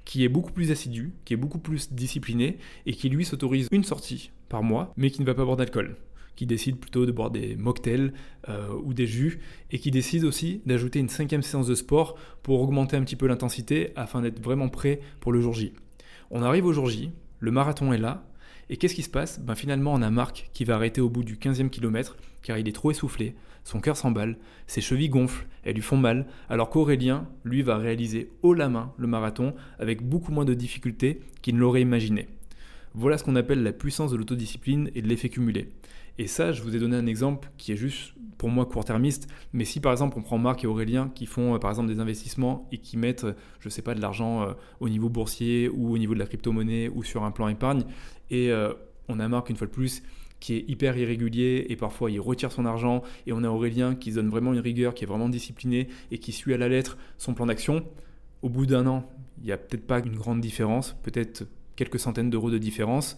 qui 0.05 0.23
est 0.23 0.29
beaucoup 0.29 0.51
plus 0.51 0.71
assidu, 0.71 1.13
qui 1.25 1.33
est 1.33 1.37
beaucoup 1.37 1.59
plus 1.59 1.93
discipliné, 1.93 2.57
et 2.85 2.93
qui 2.93 3.09
lui 3.09 3.25
s'autorise 3.25 3.67
une 3.71 3.83
sortie 3.83 4.31
par 4.49 4.63
mois, 4.63 4.93
mais 4.97 5.11
qui 5.11 5.21
ne 5.21 5.25
va 5.25 5.33
pas 5.33 5.45
boire 5.45 5.57
d'alcool 5.57 5.95
qui 6.35 6.45
décide 6.45 6.77
plutôt 6.77 7.05
de 7.05 7.11
boire 7.11 7.31
des 7.31 7.55
mocktails 7.55 8.11
euh, 8.49 8.69
ou 8.83 8.93
des 8.93 9.07
jus, 9.07 9.39
et 9.71 9.79
qui 9.79 9.91
décide 9.91 10.23
aussi 10.23 10.61
d'ajouter 10.65 10.99
une 10.99 11.09
cinquième 11.09 11.43
séance 11.43 11.67
de 11.67 11.75
sport 11.75 12.15
pour 12.41 12.61
augmenter 12.61 12.97
un 12.97 13.03
petit 13.03 13.15
peu 13.15 13.27
l'intensité 13.27 13.91
afin 13.95 14.21
d'être 14.21 14.41
vraiment 14.41 14.69
prêt 14.69 14.99
pour 15.19 15.31
le 15.31 15.41
jour 15.41 15.53
J. 15.53 15.73
On 16.31 16.41
arrive 16.41 16.65
au 16.65 16.73
jour 16.73 16.89
J, 16.89 17.11
le 17.39 17.51
marathon 17.51 17.93
est 17.93 17.97
là, 17.97 18.25
et 18.73 18.77
qu'est-ce 18.77 18.95
qui 18.95 19.03
se 19.03 19.09
passe? 19.09 19.39
Ben 19.39 19.53
Finalement, 19.53 19.93
on 19.93 20.01
a 20.01 20.09
Marc 20.09 20.49
qui 20.51 20.63
va 20.63 20.73
arrêter 20.73 20.99
au 20.99 21.07
bout 21.07 21.23
du 21.23 21.35
15e 21.35 21.69
kilomètre 21.69 22.17
car 22.41 22.57
il 22.57 22.67
est 22.67 22.71
trop 22.71 22.89
essoufflé, 22.89 23.35
son 23.63 23.79
cœur 23.79 23.95
s'emballe, 23.95 24.35
ses 24.65 24.81
chevilles 24.81 25.09
gonflent, 25.09 25.45
elles 25.63 25.75
lui 25.75 25.83
font 25.83 25.95
mal, 25.95 26.25
alors 26.49 26.71
qu'Aurélien, 26.71 27.27
lui, 27.43 27.61
va 27.61 27.77
réaliser 27.77 28.31
haut 28.41 28.55
la 28.55 28.69
main 28.69 28.91
le 28.97 29.05
marathon 29.05 29.53
avec 29.77 30.01
beaucoup 30.01 30.31
moins 30.31 30.43
de 30.43 30.55
difficultés 30.55 31.19
qu'il 31.43 31.53
ne 31.53 31.59
l'aurait 31.59 31.83
imaginé. 31.83 32.27
Voilà 32.95 33.19
ce 33.19 33.23
qu'on 33.23 33.35
appelle 33.35 33.61
la 33.61 33.73
puissance 33.73 34.09
de 34.09 34.17
l'autodiscipline 34.17 34.89
et 34.95 35.03
de 35.03 35.07
l'effet 35.07 35.29
cumulé. 35.29 35.69
Et 36.17 36.27
ça, 36.27 36.51
je 36.51 36.61
vous 36.61 36.75
ai 36.75 36.79
donné 36.79 36.95
un 36.95 37.07
exemple 37.07 37.49
qui 37.57 37.71
est 37.71 37.75
juste 37.75 38.13
pour 38.37 38.49
moi 38.49 38.65
court-termiste, 38.65 39.27
mais 39.53 39.63
si 39.63 39.79
par 39.79 39.93
exemple 39.93 40.17
on 40.17 40.21
prend 40.21 40.37
Marc 40.37 40.65
et 40.65 40.67
Aurélien 40.67 41.09
qui 41.15 41.25
font 41.25 41.55
euh, 41.55 41.59
par 41.59 41.71
exemple 41.71 41.87
des 41.87 42.01
investissements 42.01 42.67
et 42.73 42.77
qui 42.77 42.97
mettent, 42.97 43.25
je 43.61 43.69
sais 43.69 43.81
pas, 43.81 43.95
de 43.95 44.01
l'argent 44.01 44.41
euh, 44.41 44.53
au 44.81 44.89
niveau 44.89 45.07
boursier 45.07 45.69
ou 45.69 45.93
au 45.93 45.97
niveau 45.97 46.13
de 46.13 46.19
la 46.19 46.25
crypto-monnaie 46.25 46.89
ou 46.89 47.03
sur 47.03 47.23
un 47.23 47.31
plan 47.31 47.47
épargne, 47.47 47.83
et 48.29 48.51
euh, 48.51 48.73
on 49.07 49.19
a 49.19 49.27
Marc 49.29 49.49
une 49.49 49.55
fois 49.55 49.67
de 49.67 49.71
plus 49.71 50.03
qui 50.41 50.55
est 50.55 50.65
hyper 50.67 50.97
irrégulier 50.97 51.67
et 51.69 51.77
parfois 51.77 52.11
il 52.11 52.19
retire 52.19 52.51
son 52.51 52.65
argent 52.65 53.01
et 53.25 53.31
on 53.31 53.45
a 53.45 53.47
Aurélien 53.47 53.95
qui 53.95 54.11
donne 54.11 54.27
vraiment 54.27 54.51
une 54.51 54.59
rigueur, 54.59 54.93
qui 54.93 55.05
est 55.05 55.07
vraiment 55.07 55.29
discipliné 55.29 55.87
et 56.11 56.17
qui 56.17 56.33
suit 56.33 56.53
à 56.53 56.57
la 56.57 56.67
lettre 56.67 56.97
son 57.17 57.33
plan 57.33 57.45
d'action. 57.45 57.85
Au 58.41 58.49
bout 58.49 58.65
d'un 58.65 58.85
an, 58.87 59.09
il 59.37 59.45
n'y 59.45 59.53
a 59.53 59.57
peut-être 59.57 59.87
pas 59.87 59.99
une 59.99 60.17
grande 60.17 60.41
différence, 60.41 60.97
peut-être 61.01 61.45
quelques 61.77 61.97
centaines 61.97 62.29
d'euros 62.29 62.51
de 62.51 62.57
différence. 62.57 63.17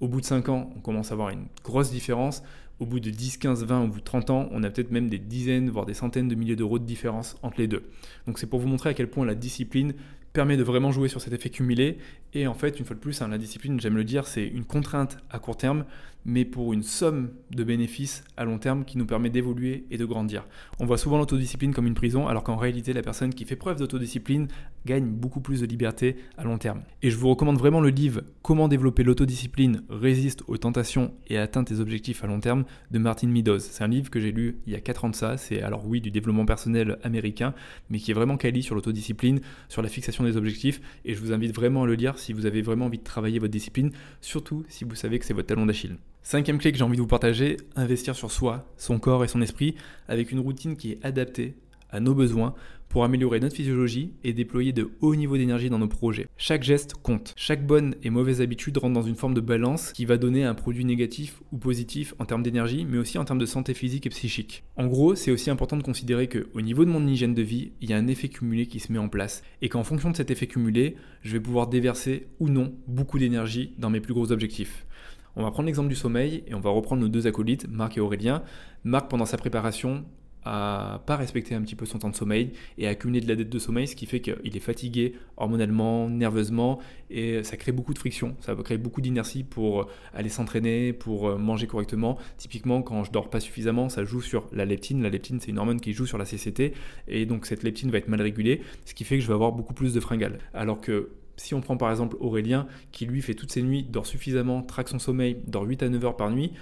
Au 0.00 0.08
bout 0.08 0.20
de 0.20 0.26
5 0.26 0.48
ans, 0.48 0.70
on 0.76 0.80
commence 0.80 1.10
à 1.10 1.14
avoir 1.14 1.30
une 1.30 1.46
grosse 1.64 1.90
différence. 1.90 2.42
Au 2.80 2.86
bout 2.86 2.98
de 2.98 3.10
10, 3.10 3.36
15, 3.36 3.64
20, 3.64 3.84
au 3.84 3.88
bout 3.88 4.00
de 4.00 4.04
30 4.04 4.30
ans, 4.30 4.48
on 4.50 4.64
a 4.64 4.70
peut-être 4.70 4.90
même 4.90 5.08
des 5.08 5.18
dizaines, 5.18 5.70
voire 5.70 5.86
des 5.86 5.94
centaines 5.94 6.28
de 6.28 6.34
milliers 6.34 6.56
d'euros 6.56 6.78
de 6.78 6.84
différence 6.84 7.36
entre 7.42 7.58
les 7.58 7.68
deux. 7.68 7.84
Donc 8.26 8.38
c'est 8.38 8.48
pour 8.48 8.58
vous 8.58 8.66
montrer 8.66 8.90
à 8.90 8.94
quel 8.94 9.08
point 9.08 9.24
la 9.24 9.36
discipline 9.36 9.94
permet 10.32 10.56
de 10.56 10.62
vraiment 10.62 10.90
jouer 10.90 11.08
sur 11.08 11.20
cet 11.20 11.32
effet 11.32 11.50
cumulé. 11.50 11.98
Et 12.34 12.46
en 12.46 12.54
fait, 12.54 12.78
une 12.78 12.84
fois 12.84 12.96
de 12.96 13.00
plus, 13.00 13.20
hein, 13.22 13.28
la 13.28 13.38
discipline, 13.38 13.78
j'aime 13.80 13.96
le 13.96 14.04
dire, 14.04 14.26
c'est 14.26 14.46
une 14.46 14.64
contrainte 14.64 15.18
à 15.30 15.38
court 15.38 15.56
terme, 15.56 15.84
mais 16.24 16.44
pour 16.44 16.72
une 16.72 16.82
somme 16.82 17.30
de 17.50 17.64
bénéfices 17.64 18.24
à 18.36 18.44
long 18.44 18.58
terme 18.58 18.84
qui 18.84 18.98
nous 18.98 19.06
permet 19.06 19.30
d'évoluer 19.30 19.84
et 19.90 19.98
de 19.98 20.04
grandir. 20.04 20.46
On 20.78 20.86
voit 20.86 20.98
souvent 20.98 21.18
l'autodiscipline 21.18 21.74
comme 21.74 21.86
une 21.86 21.94
prison, 21.94 22.28
alors 22.28 22.44
qu'en 22.44 22.56
réalité, 22.56 22.92
la 22.92 23.02
personne 23.02 23.34
qui 23.34 23.44
fait 23.44 23.56
preuve 23.56 23.78
d'autodiscipline 23.78 24.48
gagne 24.86 25.06
beaucoup 25.06 25.40
plus 25.40 25.60
de 25.60 25.66
liberté 25.66 26.16
à 26.36 26.44
long 26.44 26.58
terme. 26.58 26.82
Et 27.02 27.10
je 27.10 27.16
vous 27.16 27.28
recommande 27.28 27.58
vraiment 27.58 27.80
le 27.80 27.90
livre 27.90 28.22
Comment 28.42 28.68
développer 28.68 29.04
l'autodiscipline, 29.04 29.82
résiste 29.88 30.42
aux 30.48 30.56
tentations 30.56 31.14
et 31.28 31.38
atteint 31.38 31.64
tes 31.64 31.78
objectifs 31.78 32.24
à 32.24 32.26
long 32.26 32.40
terme 32.40 32.64
de 32.90 32.98
Martin 32.98 33.28
Meadows. 33.28 33.60
C'est 33.60 33.84
un 33.84 33.88
livre 33.88 34.10
que 34.10 34.20
j'ai 34.20 34.32
lu 34.32 34.58
il 34.66 34.72
y 34.72 34.76
a 34.76 34.80
4 34.80 35.04
ans 35.04 35.10
de 35.10 35.14
ça, 35.14 35.36
c'est 35.36 35.62
alors 35.62 35.86
oui 35.86 36.00
du 36.00 36.10
développement 36.10 36.44
personnel 36.44 36.98
américain, 37.02 37.54
mais 37.90 37.98
qui 37.98 38.10
est 38.10 38.14
vraiment 38.14 38.36
quali 38.36 38.62
sur 38.62 38.74
l'autodiscipline, 38.74 39.40
sur 39.68 39.82
la 39.82 39.88
fixation 39.88 40.24
des 40.24 40.36
objectifs, 40.36 40.80
et 41.04 41.14
je 41.14 41.20
vous 41.20 41.32
invite 41.32 41.54
vraiment 41.54 41.84
à 41.84 41.86
le 41.86 41.94
lire 41.94 42.18
si 42.18 42.32
vous 42.32 42.46
avez 42.46 42.62
vraiment 42.62 42.86
envie 42.86 42.98
de 42.98 43.04
travailler 43.04 43.38
votre 43.38 43.52
discipline, 43.52 43.90
surtout 44.20 44.64
si 44.68 44.84
vous 44.84 44.94
savez 44.94 45.18
que 45.18 45.24
c'est 45.24 45.34
votre 45.34 45.48
talon 45.48 45.66
d'Achille. 45.66 45.96
Cinquième 46.24 46.58
clé 46.58 46.70
que 46.70 46.78
j'ai 46.78 46.84
envie 46.84 46.96
de 46.96 47.02
vous 47.02 47.08
partager, 47.08 47.56
investir 47.74 48.14
sur 48.14 48.30
soi, 48.30 48.72
son 48.76 49.00
corps 49.00 49.24
et 49.24 49.28
son 49.28 49.42
esprit 49.42 49.74
avec 50.06 50.30
une 50.30 50.38
routine 50.38 50.76
qui 50.76 50.92
est 50.92 50.98
adaptée 51.02 51.56
à 51.90 51.98
nos 51.98 52.14
besoins 52.14 52.54
pour 52.88 53.04
améliorer 53.04 53.40
notre 53.40 53.56
physiologie 53.56 54.12
et 54.22 54.32
déployer 54.32 54.72
de 54.72 54.90
hauts 55.00 55.16
niveaux 55.16 55.36
d'énergie 55.36 55.68
dans 55.68 55.78
nos 55.78 55.88
projets. 55.88 56.28
Chaque 56.36 56.62
geste 56.62 56.94
compte. 56.94 57.32
Chaque 57.36 57.66
bonne 57.66 57.96
et 58.02 58.10
mauvaise 58.10 58.40
habitude 58.40 58.78
rentre 58.78 58.92
dans 58.92 59.02
une 59.02 59.16
forme 59.16 59.34
de 59.34 59.40
balance 59.40 59.92
qui 59.92 60.04
va 60.04 60.16
donner 60.16 60.44
un 60.44 60.54
produit 60.54 60.84
négatif 60.84 61.42
ou 61.52 61.58
positif 61.58 62.14
en 62.18 62.26
termes 62.26 62.42
d'énergie, 62.42 62.86
mais 62.88 62.98
aussi 62.98 63.18
en 63.18 63.24
termes 63.24 63.38
de 63.38 63.46
santé 63.46 63.74
physique 63.74 64.06
et 64.06 64.10
psychique. 64.10 64.62
En 64.76 64.86
gros, 64.86 65.14
c'est 65.14 65.30
aussi 65.30 65.50
important 65.50 65.76
de 65.78 65.82
considérer 65.82 66.28
qu'au 66.28 66.60
niveau 66.60 66.84
de 66.84 66.90
mon 66.90 67.06
hygiène 67.06 67.34
de 67.34 67.42
vie, 67.42 67.72
il 67.80 67.90
y 67.90 67.94
a 67.94 67.96
un 67.96 68.08
effet 68.08 68.28
cumulé 68.28 68.66
qui 68.66 68.78
se 68.78 68.92
met 68.92 68.98
en 68.98 69.08
place 69.08 69.42
et 69.60 69.68
qu'en 69.68 69.84
fonction 69.84 70.10
de 70.10 70.16
cet 70.16 70.30
effet 70.30 70.46
cumulé, 70.46 70.96
je 71.22 71.32
vais 71.32 71.40
pouvoir 71.40 71.68
déverser 71.68 72.28
ou 72.40 72.48
non 72.48 72.74
beaucoup 72.86 73.18
d'énergie 73.18 73.72
dans 73.78 73.90
mes 73.90 74.00
plus 74.00 74.14
gros 74.14 74.32
objectifs. 74.32 74.86
On 75.34 75.42
va 75.42 75.50
prendre 75.50 75.66
l'exemple 75.66 75.88
du 75.88 75.94
sommeil 75.94 76.44
et 76.46 76.54
on 76.54 76.60
va 76.60 76.70
reprendre 76.70 77.00
nos 77.00 77.08
deux 77.08 77.26
acolytes, 77.26 77.66
Marc 77.68 77.96
et 77.96 78.00
Aurélien. 78.00 78.42
Marc, 78.84 79.08
pendant 79.08 79.24
sa 79.24 79.38
préparation, 79.38 80.04
à 80.44 81.02
pas 81.06 81.16
respecter 81.16 81.54
un 81.54 81.62
petit 81.62 81.76
peu 81.76 81.86
son 81.86 81.98
temps 81.98 82.10
de 82.10 82.16
sommeil 82.16 82.52
et 82.76 82.86
à 82.86 82.90
accumuler 82.90 83.20
de 83.20 83.28
la 83.28 83.36
dette 83.36 83.48
de 83.48 83.58
sommeil, 83.58 83.86
ce 83.86 83.96
qui 83.96 84.06
fait 84.06 84.20
qu'il 84.20 84.56
est 84.56 84.60
fatigué 84.60 85.14
hormonalement, 85.36 86.10
nerveusement, 86.10 86.80
et 87.10 87.42
ça 87.44 87.56
crée 87.56 87.72
beaucoup 87.72 87.94
de 87.94 87.98
friction, 87.98 88.36
ça 88.40 88.52
va 88.52 88.62
créer 88.62 88.76
beaucoup 88.76 89.00
d'inertie 89.00 89.44
pour 89.44 89.88
aller 90.12 90.28
s'entraîner, 90.28 90.92
pour 90.92 91.38
manger 91.38 91.66
correctement. 91.66 92.18
Typiquement, 92.36 92.82
quand 92.82 93.04
je 93.04 93.12
dors 93.12 93.30
pas 93.30 93.40
suffisamment, 93.40 93.88
ça 93.88 94.04
joue 94.04 94.20
sur 94.20 94.48
la 94.52 94.64
leptine. 94.64 95.02
La 95.02 95.10
leptine, 95.10 95.40
c'est 95.40 95.50
une 95.50 95.58
hormone 95.58 95.80
qui 95.80 95.92
joue 95.92 96.06
sur 96.06 96.18
la 96.18 96.24
CCT, 96.24 96.74
et 97.08 97.24
donc 97.24 97.46
cette 97.46 97.62
leptine 97.62 97.90
va 97.90 97.98
être 97.98 98.08
mal 98.08 98.20
régulée, 98.20 98.62
ce 98.84 98.94
qui 98.94 99.04
fait 99.04 99.16
que 99.16 99.22
je 99.22 99.28
vais 99.28 99.34
avoir 99.34 99.52
beaucoup 99.52 99.74
plus 99.74 99.94
de 99.94 100.00
fringales. 100.00 100.38
Alors 100.52 100.80
que 100.80 101.10
si 101.42 101.54
on 101.54 101.60
prend 101.60 101.76
par 101.76 101.90
exemple 101.90 102.16
Aurélien, 102.20 102.68
qui 102.92 103.04
lui 103.04 103.20
fait 103.20 103.34
toutes 103.34 103.50
ses 103.50 103.62
nuits, 103.62 103.82
dort 103.82 104.06
suffisamment, 104.06 104.62
traque 104.62 104.88
son 104.88 105.00
sommeil, 105.00 105.38
dort 105.48 105.64
8 105.64 105.82
à 105.82 105.88
9 105.88 106.04
heures 106.04 106.16
par 106.16 106.30
nuit, 106.30 106.52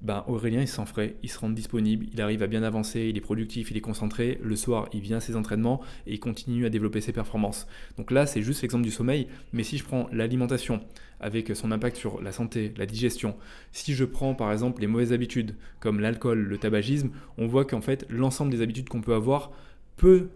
ben 0.00 0.24
Aurélien 0.26 0.62
il 0.62 0.68
s'en 0.68 0.86
frais, 0.86 1.16
il 1.22 1.30
se 1.30 1.38
rend 1.38 1.50
disponible, 1.50 2.06
il 2.12 2.20
arrive 2.20 2.42
à 2.42 2.46
bien 2.46 2.62
avancer, 2.62 3.08
il 3.10 3.16
est 3.18 3.20
productif, 3.20 3.70
il 3.70 3.76
est 3.76 3.82
concentré, 3.82 4.40
le 4.42 4.56
soir 4.56 4.88
il 4.94 5.00
vient 5.00 5.18
à 5.18 5.20
ses 5.20 5.36
entraînements 5.36 5.82
et 6.06 6.14
il 6.14 6.18
continue 6.18 6.64
à 6.64 6.70
développer 6.70 7.02
ses 7.02 7.12
performances. 7.12 7.66
Donc 7.98 8.10
là 8.10 8.26
c'est 8.26 8.40
juste 8.40 8.62
l'exemple 8.62 8.84
du 8.84 8.90
sommeil, 8.90 9.28
mais 9.52 9.64
si 9.64 9.76
je 9.76 9.84
prends 9.84 10.08
l'alimentation 10.12 10.80
avec 11.20 11.54
son 11.54 11.70
impact 11.70 11.98
sur 11.98 12.22
la 12.22 12.32
santé, 12.32 12.72
la 12.78 12.86
digestion, 12.86 13.36
si 13.70 13.92
je 13.92 14.04
prends 14.04 14.34
par 14.34 14.50
exemple 14.50 14.80
les 14.80 14.86
mauvaises 14.86 15.12
habitudes 15.12 15.56
comme 15.78 16.00
l'alcool, 16.00 16.40
le 16.40 16.56
tabagisme, 16.56 17.10
on 17.36 17.46
voit 17.46 17.66
qu'en 17.66 17.82
fait 17.82 18.06
l'ensemble 18.08 18.50
des 18.50 18.62
habitudes 18.62 18.88
qu'on 18.88 19.02
peut 19.02 19.14
avoir 19.14 19.52
peut 19.96 20.30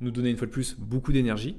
nous 0.00 0.12
donner 0.12 0.30
une 0.30 0.36
fois 0.36 0.46
de 0.46 0.52
plus 0.52 0.76
beaucoup 0.78 1.12
d'énergie, 1.12 1.56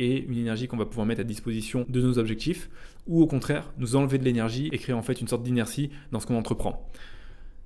et 0.00 0.24
une 0.24 0.38
énergie 0.38 0.66
qu'on 0.66 0.78
va 0.78 0.86
pouvoir 0.86 1.06
mettre 1.06 1.20
à 1.20 1.24
disposition 1.24 1.84
de 1.88 2.00
nos 2.00 2.18
objectifs, 2.18 2.70
ou 3.06 3.22
au 3.22 3.26
contraire 3.26 3.70
nous 3.78 3.96
enlever 3.96 4.18
de 4.18 4.24
l'énergie 4.24 4.70
et 4.72 4.78
créer 4.78 4.94
en 4.94 5.02
fait 5.02 5.20
une 5.20 5.28
sorte 5.28 5.42
d'inertie 5.42 5.90
dans 6.10 6.20
ce 6.20 6.26
qu'on 6.26 6.36
entreprend. 6.36 6.90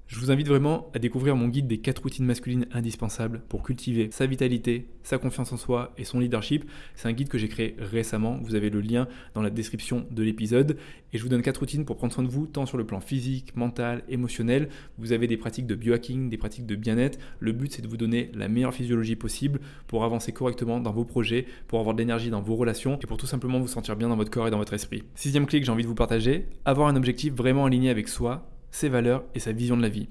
Je 0.06 0.20
vous 0.20 0.30
invite 0.30 0.48
vraiment 0.48 0.90
à 0.92 0.98
découvrir 0.98 1.34
mon 1.34 1.48
guide 1.48 1.66
des 1.66 1.78
4 1.78 2.02
routines 2.02 2.26
masculines 2.26 2.66
indispensables 2.72 3.40
pour 3.48 3.62
cultiver 3.62 4.10
sa 4.10 4.26
vitalité, 4.26 4.86
sa 5.02 5.16
confiance 5.16 5.50
en 5.52 5.56
soi 5.56 5.94
et 5.96 6.04
son 6.04 6.20
leadership. 6.20 6.70
C'est 6.94 7.08
un 7.08 7.12
guide 7.12 7.30
que 7.30 7.38
j'ai 7.38 7.48
créé 7.48 7.74
récemment, 7.78 8.38
vous 8.42 8.54
avez 8.54 8.68
le 8.68 8.82
lien 8.82 9.08
dans 9.32 9.40
la 9.40 9.48
description 9.48 10.06
de 10.10 10.22
l'épisode. 10.22 10.76
Et 11.14 11.18
je 11.18 11.22
vous 11.22 11.30
donne 11.30 11.40
4 11.40 11.56
routines 11.56 11.84
pour 11.86 11.96
prendre 11.96 12.12
soin 12.12 12.22
de 12.22 12.28
vous, 12.28 12.46
tant 12.46 12.66
sur 12.66 12.76
le 12.76 12.84
plan 12.84 13.00
physique, 13.00 13.56
mental, 13.56 14.04
émotionnel. 14.08 14.68
Vous 14.98 15.12
avez 15.12 15.26
des 15.26 15.38
pratiques 15.38 15.66
de 15.66 15.74
biohacking, 15.74 16.28
des 16.28 16.36
pratiques 16.36 16.66
de 16.66 16.76
bien-être. 16.76 17.18
Le 17.40 17.52
but 17.52 17.72
c'est 17.72 17.82
de 17.82 17.88
vous 17.88 17.96
donner 17.96 18.30
la 18.34 18.48
meilleure 18.48 18.74
physiologie 18.74 19.16
possible 19.16 19.60
pour 19.86 20.04
avancer 20.04 20.32
correctement 20.32 20.80
dans 20.80 20.92
vos 20.92 21.06
projets, 21.06 21.46
pour 21.66 21.80
avoir 21.80 21.94
de 21.94 22.00
l'énergie 22.00 22.28
dans 22.28 22.42
vos 22.42 22.56
relations 22.56 22.98
et 23.02 23.06
pour 23.06 23.16
tout 23.16 23.26
simplement 23.26 23.58
vous 23.58 23.68
sentir 23.68 23.96
bien 23.96 24.10
dans 24.10 24.16
votre 24.16 24.30
corps 24.30 24.48
et 24.48 24.50
dans 24.50 24.58
votre 24.58 24.74
esprit. 24.74 25.02
Sixième 25.14 25.46
que 25.46 25.58
j'ai 25.58 25.70
envie 25.70 25.82
de 25.82 25.88
vous 25.88 25.94
partager, 25.94 26.46
avoir 26.66 26.88
un 26.88 26.96
objectif 26.96 27.32
vraiment 27.32 27.64
aligné 27.64 27.88
avec 27.88 28.08
soi 28.08 28.50
ses 28.74 28.88
valeurs 28.88 29.24
et 29.34 29.38
sa 29.38 29.52
vision 29.52 29.76
de 29.76 29.82
la 29.82 29.88
vie. 29.88 30.08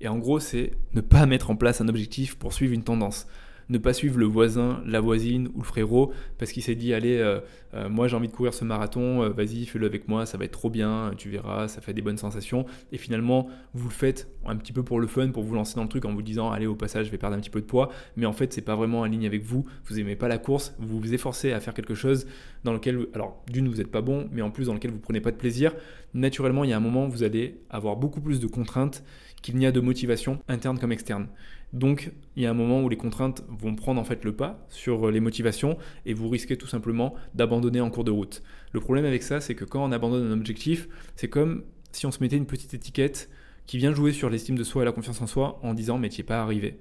Et 0.00 0.06
en 0.06 0.16
gros, 0.16 0.38
c'est 0.38 0.72
ne 0.94 1.00
pas 1.00 1.26
mettre 1.26 1.50
en 1.50 1.56
place 1.56 1.80
un 1.80 1.88
objectif 1.88 2.36
pour 2.36 2.52
suivre 2.52 2.72
une 2.72 2.84
tendance 2.84 3.26
ne 3.68 3.78
pas 3.78 3.92
suivre 3.92 4.18
le 4.18 4.26
voisin, 4.26 4.80
la 4.86 5.00
voisine 5.00 5.48
ou 5.54 5.58
le 5.58 5.64
frérot 5.64 6.12
parce 6.38 6.52
qu'il 6.52 6.62
s'est 6.62 6.74
dit 6.74 6.94
allez, 6.94 7.18
euh, 7.18 7.40
euh, 7.74 7.88
moi 7.88 8.08
j'ai 8.08 8.16
envie 8.16 8.28
de 8.28 8.32
courir 8.32 8.54
ce 8.54 8.64
marathon, 8.64 9.22
euh, 9.22 9.30
vas-y 9.30 9.66
fais-le 9.66 9.86
avec 9.86 10.08
moi, 10.08 10.26
ça 10.26 10.38
va 10.38 10.44
être 10.44 10.52
trop 10.52 10.70
bien, 10.70 11.12
tu 11.16 11.30
verras, 11.30 11.68
ça 11.68 11.80
fait 11.80 11.92
des 11.92 12.02
bonnes 12.02 12.18
sensations. 12.18 12.66
Et 12.92 12.98
finalement, 12.98 13.48
vous 13.74 13.88
le 13.88 13.94
faites 13.94 14.28
un 14.46 14.56
petit 14.56 14.72
peu 14.72 14.82
pour 14.82 15.00
le 15.00 15.06
fun, 15.06 15.28
pour 15.28 15.42
vous 15.42 15.54
lancer 15.54 15.76
dans 15.76 15.82
le 15.82 15.88
truc 15.88 16.04
en 16.04 16.12
vous 16.12 16.22
disant 16.22 16.50
allez 16.50 16.66
au 16.66 16.74
passage 16.74 17.06
je 17.06 17.10
vais 17.10 17.18
perdre 17.18 17.36
un 17.36 17.40
petit 17.40 17.50
peu 17.50 17.60
de 17.60 17.66
poids, 17.66 17.90
mais 18.16 18.26
en 18.26 18.32
fait 18.32 18.52
c'est 18.52 18.62
pas 18.62 18.76
vraiment 18.76 19.00
en 19.00 19.04
ligne 19.04 19.26
avec 19.26 19.42
vous, 19.42 19.64
vous 19.86 19.98
aimez 19.98 20.16
pas 20.16 20.28
la 20.28 20.38
course, 20.38 20.74
vous 20.78 21.00
vous 21.00 21.14
efforcez 21.14 21.52
à 21.52 21.60
faire 21.60 21.74
quelque 21.74 21.94
chose 21.94 22.26
dans 22.64 22.72
lequel, 22.72 23.06
alors 23.14 23.42
d'une 23.50 23.68
vous 23.68 23.76
n'êtes 23.76 23.90
pas 23.90 24.00
bon, 24.00 24.28
mais 24.32 24.42
en 24.42 24.50
plus 24.50 24.66
dans 24.66 24.74
lequel 24.74 24.90
vous 24.90 24.98
prenez 24.98 25.20
pas 25.20 25.30
de 25.30 25.36
plaisir. 25.36 25.72
Naturellement, 26.14 26.64
il 26.64 26.70
y 26.70 26.72
a 26.72 26.76
un 26.76 26.80
moment 26.80 27.08
vous 27.08 27.22
allez 27.22 27.60
avoir 27.68 27.96
beaucoup 27.96 28.20
plus 28.20 28.40
de 28.40 28.46
contraintes 28.46 29.04
qu'il 29.42 29.56
n'y 29.56 29.66
a 29.66 29.72
de 29.72 29.80
motivation 29.80 30.40
interne 30.48 30.78
comme 30.78 30.92
externe. 30.92 31.28
Donc, 31.72 32.12
il 32.36 32.42
y 32.42 32.46
a 32.46 32.50
un 32.50 32.54
moment 32.54 32.82
où 32.82 32.88
les 32.88 32.96
contraintes 32.96 33.42
vont 33.48 33.74
prendre 33.74 34.00
en 34.00 34.04
fait 34.04 34.24
le 34.24 34.34
pas 34.34 34.64
sur 34.68 35.10
les 35.10 35.20
motivations 35.20 35.76
et 36.04 36.14
vous 36.14 36.28
risquez 36.28 36.56
tout 36.56 36.66
simplement 36.66 37.14
d'abandonner 37.34 37.80
en 37.80 37.90
cours 37.90 38.04
de 38.04 38.10
route. 38.10 38.42
Le 38.72 38.80
problème 38.80 39.04
avec 39.04 39.22
ça, 39.22 39.40
c'est 39.40 39.54
que 39.54 39.64
quand 39.64 39.84
on 39.84 39.92
abandonne 39.92 40.30
un 40.30 40.32
objectif, 40.32 40.88
c'est 41.16 41.28
comme 41.28 41.64
si 41.92 42.06
on 42.06 42.12
se 42.12 42.22
mettait 42.22 42.36
une 42.36 42.46
petite 42.46 42.74
étiquette 42.74 43.28
qui 43.66 43.78
vient 43.78 43.92
jouer 43.92 44.12
sur 44.12 44.30
l'estime 44.30 44.56
de 44.56 44.64
soi 44.64 44.82
et 44.82 44.84
la 44.84 44.92
confiance 44.92 45.20
en 45.20 45.26
soi 45.26 45.58
en 45.62 45.74
disant 45.74 45.98
mais 45.98 46.08
tu 46.08 46.20
n'y 46.20 46.20
es 46.20 46.24
pas 46.24 46.40
arrivé, 46.40 46.78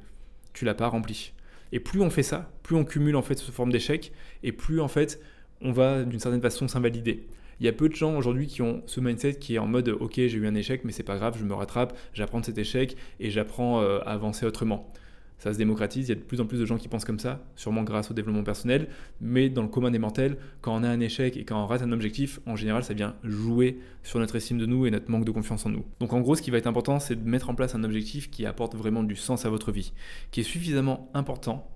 tu 0.54 0.66
l'as 0.66 0.76
pas 0.76 0.88
rempli. 0.88 1.34
Et 1.72 1.80
plus 1.80 2.02
on 2.02 2.10
fait 2.10 2.24
ça, 2.24 2.52
plus 2.64 2.76
on 2.76 2.86
cumule 2.86 3.16
en 3.16 3.22
fait 3.22 3.38
cette 3.38 3.50
forme 3.50 3.72
d'échec 3.72 4.12
et 4.44 4.52
plus 4.52 4.80
en 4.80 4.88
fait 4.88 5.20
on 5.62 5.72
va 5.72 6.04
d'une 6.04 6.20
certaine 6.20 6.42
façon 6.42 6.68
s'invalider. 6.68 7.28
Il 7.60 7.66
y 7.66 7.70
a 7.70 7.74
peu 7.74 7.90
de 7.90 7.96
gens 7.96 8.18
aujourd'hui 8.18 8.48
qui 8.48 8.62
ont 8.62 8.84
ce 8.86 9.00
mindset 9.00 9.36
qui 9.36 9.56
est 9.56 9.60
en 9.60 9.68
mode 9.68 9.90
ok 9.90 10.14
j'ai 10.16 10.32
eu 10.32 10.48
un 10.48 10.56
échec 10.56 10.84
mais 10.84 10.92
c'est 10.92 11.04
pas 11.04 11.18
grave, 11.18 11.38
je 11.40 11.46
me 11.46 11.54
rattrape, 11.54 11.98
j'apprends 12.14 12.40
de 12.40 12.46
cet 12.46 12.58
échec 12.58 12.96
et 13.20 13.30
j'apprends 13.30 13.82
euh, 13.82 14.00
à 14.00 14.12
avancer 14.12 14.46
autrement. 14.46 14.92
Ça 15.38 15.52
se 15.52 15.58
démocratise, 15.58 16.08
il 16.08 16.10
y 16.10 16.12
a 16.14 16.16
de 16.16 16.22
plus 16.22 16.40
en 16.40 16.46
plus 16.46 16.60
de 16.60 16.66
gens 16.66 16.78
qui 16.78 16.88
pensent 16.88 17.04
comme 17.04 17.20
ça, 17.20 17.44
sûrement 17.58 17.84
grâce 17.84 18.10
au 18.10 18.14
développement 18.14 18.44
personnel, 18.44 18.88
mais 19.20 19.50
dans 19.50 19.64
le 19.64 19.68
commun 19.68 19.92
des 19.92 20.00
mortels, 20.00 20.38
quand 20.62 20.74
on 20.74 20.84
a 20.84 20.90
un 20.90 21.00
échec 21.02 21.36
et 21.36 21.44
quand 21.44 21.62
on 21.62 21.68
rate 21.68 21.82
un 21.82 21.92
objectif, 21.92 22.40
en 22.46 22.56
général 22.56 22.84
ça 22.84 22.94
vient 22.94 23.16
jouer 23.24 23.80
sur 24.02 24.20
notre 24.20 24.36
estime 24.38 24.58
de 24.58 24.66
nous 24.66 24.86
et 24.86 24.92
notre 24.92 25.12
manque 25.12 25.26
de 25.26 25.32
confiance 25.32 25.66
en 25.66 25.70
nous. 25.70 25.86
Donc 26.00 26.14
en 26.14 26.22
gros 26.22 26.36
ce 26.36 26.42
qui 26.42 26.52
va 26.52 26.58
être 26.58 26.68
important 26.68 27.00
c'est 27.00 27.22
de 27.22 27.30
mettre 27.30 27.50
en 27.50 27.56
place 27.56 27.76
un 27.76 27.84
objectif 27.84 28.32
qui 28.32 28.46
apporte 28.46 28.76
vraiment 28.76 29.04
du 29.04 29.16
sens 29.16 29.46
à 29.46 29.50
votre 29.50 29.72
vie, 29.72 29.92
qui 30.32 30.40
est 30.40 30.44
suffisamment 30.44 31.10
important 31.14 31.70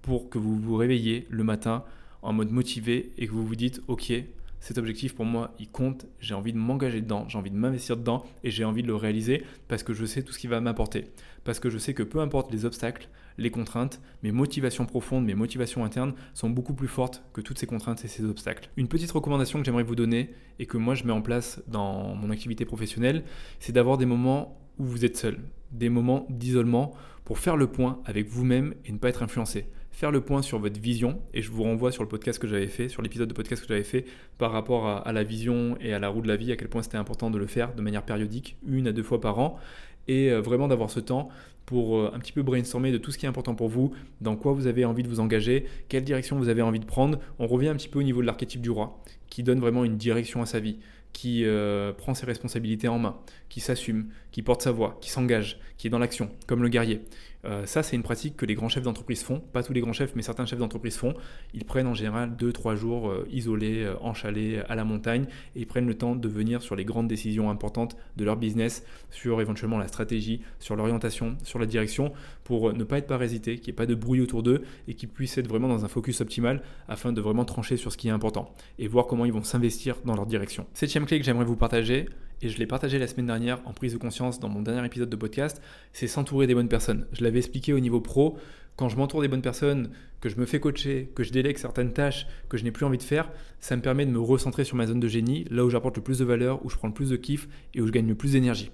pour 0.00 0.30
que 0.30 0.38
vous 0.38 0.56
vous 0.56 0.76
réveillez 0.76 1.26
le 1.28 1.44
matin 1.44 1.84
en 2.22 2.32
mode 2.32 2.50
motivé 2.50 3.12
et 3.18 3.26
que 3.26 3.32
vous 3.32 3.46
vous 3.46 3.56
dites 3.56 3.82
ok 3.88 4.12
cet 4.60 4.78
objectif 4.78 5.14
pour 5.14 5.24
moi, 5.24 5.54
il 5.58 5.68
compte, 5.68 6.06
j'ai 6.18 6.34
envie 6.34 6.52
de 6.52 6.58
m'engager 6.58 7.00
dedans, 7.00 7.28
j'ai 7.28 7.38
envie 7.38 7.50
de 7.50 7.56
m'investir 7.56 7.96
dedans 7.96 8.24
et 8.42 8.50
j'ai 8.50 8.64
envie 8.64 8.82
de 8.82 8.88
le 8.88 8.96
réaliser 8.96 9.44
parce 9.68 9.82
que 9.82 9.94
je 9.94 10.04
sais 10.04 10.22
tout 10.22 10.32
ce 10.32 10.38
qui 10.38 10.46
va 10.46 10.60
m'apporter. 10.60 11.10
Parce 11.44 11.60
que 11.60 11.70
je 11.70 11.78
sais 11.78 11.94
que 11.94 12.02
peu 12.02 12.20
importe 12.20 12.52
les 12.52 12.64
obstacles, 12.64 13.08
les 13.38 13.50
contraintes, 13.50 14.00
mes 14.22 14.32
motivations 14.32 14.86
profondes, 14.86 15.24
mes 15.24 15.34
motivations 15.34 15.84
internes 15.84 16.14
sont 16.34 16.50
beaucoup 16.50 16.74
plus 16.74 16.88
fortes 16.88 17.22
que 17.32 17.40
toutes 17.40 17.58
ces 17.58 17.66
contraintes 17.66 18.04
et 18.04 18.08
ces 18.08 18.24
obstacles. 18.24 18.70
Une 18.76 18.88
petite 18.88 19.12
recommandation 19.12 19.58
que 19.58 19.64
j'aimerais 19.64 19.82
vous 19.82 19.94
donner 19.94 20.30
et 20.58 20.66
que 20.66 20.78
moi 20.78 20.94
je 20.94 21.04
mets 21.04 21.12
en 21.12 21.22
place 21.22 21.62
dans 21.68 22.14
mon 22.14 22.30
activité 22.30 22.64
professionnelle, 22.64 23.24
c'est 23.60 23.72
d'avoir 23.72 23.98
des 23.98 24.06
moments 24.06 24.58
où 24.78 24.84
vous 24.84 25.04
êtes 25.04 25.16
seul, 25.16 25.38
des 25.70 25.88
moments 25.88 26.26
d'isolement 26.30 26.92
pour 27.24 27.38
faire 27.38 27.56
le 27.56 27.66
point 27.66 28.00
avec 28.04 28.28
vous-même 28.28 28.74
et 28.84 28.92
ne 28.92 28.98
pas 28.98 29.08
être 29.08 29.22
influencé 29.22 29.66
faire 29.96 30.10
le 30.10 30.20
point 30.20 30.42
sur 30.42 30.58
votre 30.58 30.78
vision, 30.78 31.22
et 31.32 31.40
je 31.40 31.50
vous 31.50 31.62
renvoie 31.62 31.90
sur 31.90 32.02
le 32.02 32.08
podcast 32.10 32.38
que 32.38 32.46
j'avais 32.46 32.66
fait, 32.66 32.90
sur 32.90 33.00
l'épisode 33.00 33.30
de 33.30 33.32
podcast 33.32 33.62
que 33.62 33.68
j'avais 33.68 33.82
fait 33.82 34.04
par 34.36 34.52
rapport 34.52 34.86
à, 34.86 35.10
la 35.10 35.24
vision 35.24 35.78
et 35.80 35.94
à 35.94 35.98
la 35.98 36.10
roue 36.10 36.20
de 36.20 36.28
la 36.28 36.36
vie, 36.36 36.52
à 36.52 36.56
quel 36.56 36.68
point 36.68 36.82
c'était 36.82 36.98
important 36.98 37.30
de 37.30 37.38
le 37.38 37.46
faire 37.46 37.74
de 37.74 37.80
manière 37.80 38.02
périodique, 38.02 38.58
une 38.68 38.88
à 38.88 38.92
deux 38.92 39.02
fois 39.02 39.22
par 39.22 39.38
an, 39.38 39.58
et 40.06 40.30
euh, 40.30 40.42
vraiment 40.42 40.68
d'avoir 40.68 40.90
ce 40.90 41.00
temps 41.00 41.30
pour 41.64 41.96
euh, 41.96 42.10
un 42.12 42.18
petit 42.18 42.32
peu 42.32 42.42
brainstormer 42.42 42.92
de 42.92 42.98
tout 42.98 43.10
ce 43.10 43.16
qui 43.16 43.24
est 43.24 43.28
important 43.30 43.54
pour 43.54 43.70
vous, 43.70 43.94
dans 44.20 44.36
quoi 44.36 44.52
vous 44.52 44.66
avez 44.66 44.84
envie 44.84 45.02
de 45.02 45.08
vous 45.08 45.18
engager, 45.18 45.64
quelle 45.88 46.04
direction 46.04 46.36
vous 46.36 46.50
avez 46.50 46.60
envie 46.60 46.78
de 46.78 46.84
prendre. 46.84 47.18
On 47.38 47.46
revient 47.46 47.68
un 47.68 47.74
petit 47.74 47.88
peu 47.88 47.98
au 47.98 48.02
niveau 48.02 48.20
de 48.20 48.26
l'archétype 48.26 48.60
du 48.60 48.68
roi, 48.68 49.02
qui 49.30 49.42
donne 49.42 49.60
vraiment 49.60 49.82
une 49.82 49.96
direction 49.96 50.42
à 50.42 50.46
sa 50.46 50.60
vie, 50.60 50.76
qui 51.14 51.46
euh, 51.46 51.94
prend 51.94 52.12
ses 52.12 52.26
responsabilités 52.26 52.88
en 52.88 52.98
main, 52.98 53.16
qui 53.48 53.60
s'assume, 53.60 54.10
qui 54.30 54.42
porte 54.42 54.60
sa 54.60 54.72
voix, 54.72 54.98
qui 55.00 55.08
s'engage, 55.08 55.58
qui 55.78 55.86
est 55.86 55.90
dans 55.90 55.98
l'action, 55.98 56.28
comme 56.46 56.62
le 56.62 56.68
guerrier. 56.68 57.00
Euh, 57.46 57.64
ça, 57.66 57.82
c'est 57.82 57.96
une 57.96 58.02
pratique 58.02 58.36
que 58.36 58.44
les 58.44 58.54
grands 58.54 58.68
chefs 58.68 58.82
d'entreprise 58.82 59.22
font. 59.22 59.40
Pas 59.40 59.62
tous 59.62 59.72
les 59.72 59.80
grands 59.80 59.92
chefs, 59.92 60.14
mais 60.16 60.22
certains 60.22 60.46
chefs 60.46 60.58
d'entreprise 60.58 60.96
font. 60.96 61.14
Ils 61.54 61.64
prennent 61.64 61.86
en 61.86 61.94
général 61.94 62.32
2-3 62.36 62.76
jours 62.76 63.10
euh, 63.10 63.26
isolés, 63.30 63.84
euh, 63.84 63.94
en 64.00 64.14
chalet, 64.14 64.64
à 64.68 64.74
la 64.74 64.84
montagne, 64.84 65.26
et 65.54 65.60
ils 65.60 65.66
prennent 65.66 65.86
le 65.86 65.96
temps 65.96 66.16
de 66.16 66.28
venir 66.28 66.62
sur 66.62 66.76
les 66.76 66.84
grandes 66.84 67.08
décisions 67.08 67.50
importantes 67.50 67.96
de 68.16 68.24
leur 68.24 68.36
business, 68.36 68.84
sur 69.10 69.40
éventuellement 69.40 69.78
la 69.78 69.88
stratégie, 69.88 70.42
sur 70.58 70.76
l'orientation, 70.76 71.36
sur 71.44 71.58
la 71.58 71.66
direction, 71.66 72.12
pour 72.44 72.72
ne 72.72 72.84
pas 72.84 72.98
être 72.98 73.06
parasité, 73.06 73.56
qu'il 73.56 73.66
n'y 73.66 73.70
ait 73.70 73.72
pas 73.74 73.86
de 73.86 73.94
bruit 73.94 74.20
autour 74.20 74.42
d'eux, 74.42 74.62
et 74.88 74.94
qu'ils 74.94 75.08
puissent 75.08 75.38
être 75.38 75.48
vraiment 75.48 75.68
dans 75.68 75.84
un 75.84 75.88
focus 75.88 76.20
optimal 76.20 76.62
afin 76.88 77.12
de 77.12 77.20
vraiment 77.20 77.44
trancher 77.44 77.76
sur 77.76 77.92
ce 77.92 77.96
qui 77.96 78.08
est 78.08 78.12
important, 78.12 78.52
et 78.78 78.88
voir 78.88 79.06
comment 79.06 79.24
ils 79.24 79.32
vont 79.32 79.44
s'investir 79.44 79.96
dans 80.04 80.14
leur 80.14 80.26
direction. 80.26 80.66
Septième 80.74 81.06
clé 81.06 81.18
que 81.18 81.24
j'aimerais 81.24 81.44
vous 81.44 81.56
partager, 81.56 82.08
et 82.42 82.48
je 82.48 82.58
l'ai 82.58 82.66
partagé 82.66 82.98
la 82.98 83.06
semaine 83.06 83.26
dernière 83.26 83.60
en 83.66 83.72
prise 83.72 83.92
de 83.92 83.98
conscience 83.98 84.40
dans 84.40 84.48
mon 84.48 84.62
dernier 84.62 84.84
épisode 84.86 85.10
de 85.10 85.16
podcast, 85.16 85.62
c'est 85.92 86.06
s'entourer 86.06 86.46
des 86.46 86.54
bonnes 86.54 86.68
personnes. 86.68 87.06
Je 87.12 87.24
l'avais 87.24 87.38
expliqué 87.38 87.72
au 87.72 87.80
niveau 87.80 88.00
pro, 88.00 88.38
quand 88.76 88.88
je 88.88 88.96
m'entoure 88.96 89.22
des 89.22 89.28
bonnes 89.28 89.42
personnes, 89.42 89.90
que 90.20 90.28
je 90.28 90.36
me 90.36 90.46
fais 90.46 90.60
coacher, 90.60 91.10
que 91.14 91.22
je 91.22 91.32
délègue 91.32 91.56
certaines 91.56 91.92
tâches 91.92 92.26
que 92.48 92.56
je 92.56 92.64
n'ai 92.64 92.70
plus 92.70 92.84
envie 92.84 92.98
de 92.98 93.02
faire, 93.02 93.30
ça 93.60 93.76
me 93.76 93.82
permet 93.82 94.04
de 94.04 94.10
me 94.10 94.20
recentrer 94.20 94.64
sur 94.64 94.76
ma 94.76 94.86
zone 94.86 95.00
de 95.00 95.08
génie, 95.08 95.44
là 95.50 95.64
où 95.64 95.70
j'apporte 95.70 95.96
le 95.96 96.02
plus 96.02 96.18
de 96.18 96.24
valeur, 96.24 96.64
où 96.64 96.70
je 96.70 96.76
prends 96.76 96.88
le 96.88 96.94
plus 96.94 97.10
de 97.10 97.16
kiff 97.16 97.48
et 97.74 97.80
où 97.80 97.86
je 97.86 97.92
gagne 97.92 98.08
le 98.08 98.14
plus 98.14 98.32
d'énergie. 98.32 98.70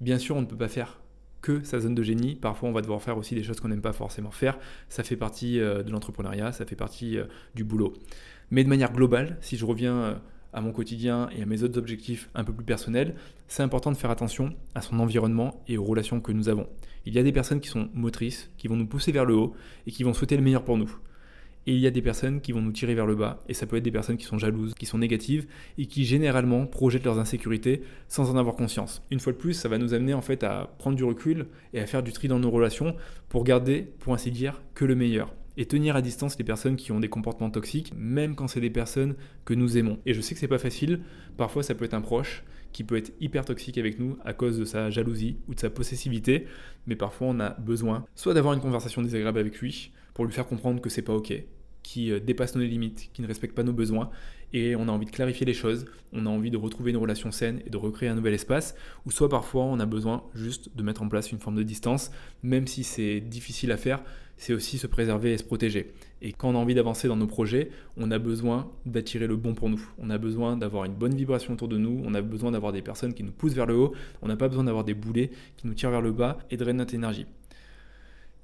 Bien 0.00 0.18
sûr, 0.18 0.36
on 0.36 0.40
ne 0.40 0.46
peut 0.46 0.56
pas 0.56 0.68
faire 0.68 1.00
que 1.42 1.62
sa 1.64 1.80
zone 1.80 1.94
de 1.94 2.02
génie. 2.02 2.36
Parfois, 2.36 2.68
on 2.68 2.72
va 2.72 2.80
devoir 2.80 3.02
faire 3.02 3.18
aussi 3.18 3.34
des 3.34 3.42
choses 3.42 3.60
qu'on 3.60 3.68
n'aime 3.68 3.82
pas 3.82 3.92
forcément 3.92 4.30
faire. 4.30 4.58
Ça 4.88 5.02
fait 5.02 5.16
partie 5.16 5.60
euh, 5.60 5.82
de 5.82 5.90
l'entrepreneuriat, 5.90 6.52
ça 6.52 6.64
fait 6.64 6.76
partie 6.76 7.18
euh, 7.18 7.24
du 7.54 7.64
boulot. 7.64 7.92
Mais 8.50 8.64
de 8.64 8.68
manière 8.68 8.92
globale, 8.92 9.36
si 9.40 9.56
je 9.56 9.66
reviens 9.66 9.96
euh, 9.96 10.14
à 10.52 10.60
mon 10.60 10.72
quotidien 10.72 11.28
et 11.36 11.42
à 11.42 11.46
mes 11.46 11.62
autres 11.62 11.78
objectifs 11.78 12.30
un 12.34 12.44
peu 12.44 12.52
plus 12.52 12.64
personnels, 12.64 13.14
c'est 13.48 13.62
important 13.62 13.92
de 13.92 13.96
faire 13.96 14.10
attention 14.10 14.54
à 14.74 14.80
son 14.80 14.98
environnement 15.00 15.62
et 15.68 15.78
aux 15.78 15.84
relations 15.84 16.20
que 16.20 16.32
nous 16.32 16.48
avons. 16.48 16.66
Il 17.04 17.14
y 17.14 17.18
a 17.18 17.22
des 17.22 17.32
personnes 17.32 17.60
qui 17.60 17.68
sont 17.68 17.88
motrices, 17.94 18.50
qui 18.56 18.68
vont 18.68 18.76
nous 18.76 18.86
pousser 18.86 19.12
vers 19.12 19.24
le 19.24 19.34
haut 19.34 19.54
et 19.86 19.90
qui 19.90 20.02
vont 20.02 20.14
souhaiter 20.14 20.36
le 20.36 20.42
meilleur 20.42 20.64
pour 20.64 20.76
nous. 20.76 20.94
Et 21.66 21.74
il 21.74 21.78
y 21.78 21.86
a 21.86 21.92
des 21.92 22.02
personnes 22.02 22.40
qui 22.40 22.50
vont 22.50 22.60
nous 22.60 22.72
tirer 22.72 22.94
vers 22.94 23.06
le 23.06 23.14
bas, 23.14 23.44
et 23.48 23.54
ça 23.54 23.66
peut 23.66 23.76
être 23.76 23.84
des 23.84 23.92
personnes 23.92 24.16
qui 24.16 24.24
sont 24.24 24.38
jalouses, 24.38 24.74
qui 24.74 24.84
sont 24.84 24.98
négatives, 24.98 25.46
et 25.78 25.86
qui 25.86 26.04
généralement 26.04 26.66
projettent 26.66 27.04
leurs 27.04 27.20
insécurités 27.20 27.82
sans 28.08 28.30
en 28.30 28.36
avoir 28.36 28.56
conscience. 28.56 29.00
Une 29.12 29.20
fois 29.20 29.32
de 29.32 29.38
plus, 29.38 29.54
ça 29.54 29.68
va 29.68 29.78
nous 29.78 29.94
amener 29.94 30.12
en 30.12 30.22
fait 30.22 30.42
à 30.42 30.74
prendre 30.78 30.96
du 30.96 31.04
recul 31.04 31.46
et 31.72 31.80
à 31.80 31.86
faire 31.86 32.02
du 32.02 32.12
tri 32.12 32.26
dans 32.26 32.40
nos 32.40 32.50
relations 32.50 32.96
pour 33.28 33.44
garder, 33.44 33.92
pour 34.00 34.12
ainsi 34.12 34.32
dire, 34.32 34.60
que 34.74 34.84
le 34.84 34.96
meilleur. 34.96 35.32
Et 35.56 35.66
tenir 35.66 35.96
à 35.96 36.02
distance 36.02 36.38
les 36.38 36.44
personnes 36.44 36.76
qui 36.76 36.92
ont 36.92 37.00
des 37.00 37.08
comportements 37.08 37.50
toxiques, 37.50 37.92
même 37.96 38.34
quand 38.34 38.48
c'est 38.48 38.60
des 38.60 38.70
personnes 38.70 39.14
que 39.44 39.54
nous 39.54 39.76
aimons. 39.76 39.98
Et 40.06 40.14
je 40.14 40.20
sais 40.20 40.34
que 40.34 40.40
c'est 40.40 40.48
pas 40.48 40.58
facile, 40.58 41.00
parfois 41.36 41.62
ça 41.62 41.74
peut 41.74 41.84
être 41.84 41.94
un 41.94 42.00
proche 42.00 42.44
qui 42.72 42.84
peut 42.84 42.96
être 42.96 43.12
hyper 43.20 43.44
toxique 43.44 43.78
avec 43.78 43.98
nous 43.98 44.16
à 44.24 44.32
cause 44.32 44.58
de 44.58 44.64
sa 44.64 44.90
jalousie 44.90 45.36
ou 45.48 45.54
de 45.54 45.60
sa 45.60 45.70
possessivité, 45.70 46.46
mais 46.86 46.96
parfois 46.96 47.28
on 47.28 47.40
a 47.40 47.50
besoin 47.50 48.04
soit 48.14 48.34
d'avoir 48.34 48.54
une 48.54 48.60
conversation 48.60 49.02
désagréable 49.02 49.38
avec 49.38 49.58
lui, 49.58 49.92
pour 50.14 50.24
lui 50.24 50.32
faire 50.32 50.46
comprendre 50.46 50.80
que 50.80 50.88
c'est 50.88 51.02
pas 51.02 51.14
ok, 51.14 51.34
qui 51.82 52.10
euh, 52.10 52.20
dépasse 52.20 52.54
nos 52.54 52.62
limites, 52.62 53.10
qui 53.12 53.22
ne 53.22 53.26
respecte 53.26 53.54
pas 53.54 53.62
nos 53.62 53.72
besoins, 53.72 54.10
et 54.52 54.76
on 54.76 54.88
a 54.88 54.92
envie 54.92 55.06
de 55.06 55.10
clarifier 55.10 55.46
les 55.46 55.54
choses, 55.54 55.86
on 56.12 56.26
a 56.26 56.28
envie 56.28 56.50
de 56.50 56.56
retrouver 56.56 56.90
une 56.90 56.98
relation 56.98 57.30
saine 57.30 57.60
et 57.66 57.70
de 57.70 57.76
recréer 57.76 58.08
un 58.08 58.14
nouvel 58.14 58.34
espace, 58.34 58.74
ou 59.06 59.10
soit 59.10 59.28
parfois 59.28 59.64
on 59.64 59.80
a 59.80 59.86
besoin 59.86 60.24
juste 60.34 60.76
de 60.76 60.82
mettre 60.82 61.02
en 61.02 61.08
place 61.08 61.32
une 61.32 61.38
forme 61.38 61.56
de 61.56 61.62
distance, 61.62 62.10
même 62.42 62.66
si 62.66 62.84
c'est 62.84 63.20
difficile 63.20 63.72
à 63.72 63.76
faire, 63.76 64.02
c'est 64.36 64.52
aussi 64.52 64.76
se 64.76 64.86
préserver 64.86 65.32
et 65.32 65.38
se 65.38 65.44
protéger. 65.44 65.92
Et 66.20 66.32
quand 66.32 66.50
on 66.50 66.54
a 66.54 66.58
envie 66.58 66.74
d'avancer 66.74 67.06
dans 67.06 67.16
nos 67.16 67.26
projets, 67.26 67.70
on 67.96 68.10
a 68.10 68.18
besoin 68.18 68.70
d'attirer 68.86 69.26
le 69.26 69.36
bon 69.36 69.54
pour 69.54 69.68
nous. 69.68 69.80
On 69.98 70.10
a 70.10 70.18
besoin 70.18 70.56
d'avoir 70.56 70.84
une 70.84 70.94
bonne 70.94 71.14
vibration 71.14 71.52
autour 71.54 71.68
de 71.68 71.78
nous, 71.78 72.02
on 72.04 72.14
a 72.14 72.22
besoin 72.22 72.50
d'avoir 72.50 72.72
des 72.72 72.82
personnes 72.82 73.14
qui 73.14 73.22
nous 73.22 73.32
poussent 73.32 73.54
vers 73.54 73.66
le 73.66 73.76
haut, 73.76 73.92
on 74.20 74.28
n'a 74.28 74.36
pas 74.36 74.48
besoin 74.48 74.64
d'avoir 74.64 74.84
des 74.84 74.94
boulets 74.94 75.30
qui 75.56 75.66
nous 75.66 75.74
tirent 75.74 75.90
vers 75.90 76.00
le 76.00 76.12
bas 76.12 76.38
et 76.50 76.56
drainent 76.56 76.78
notre 76.78 76.94
énergie. 76.94 77.26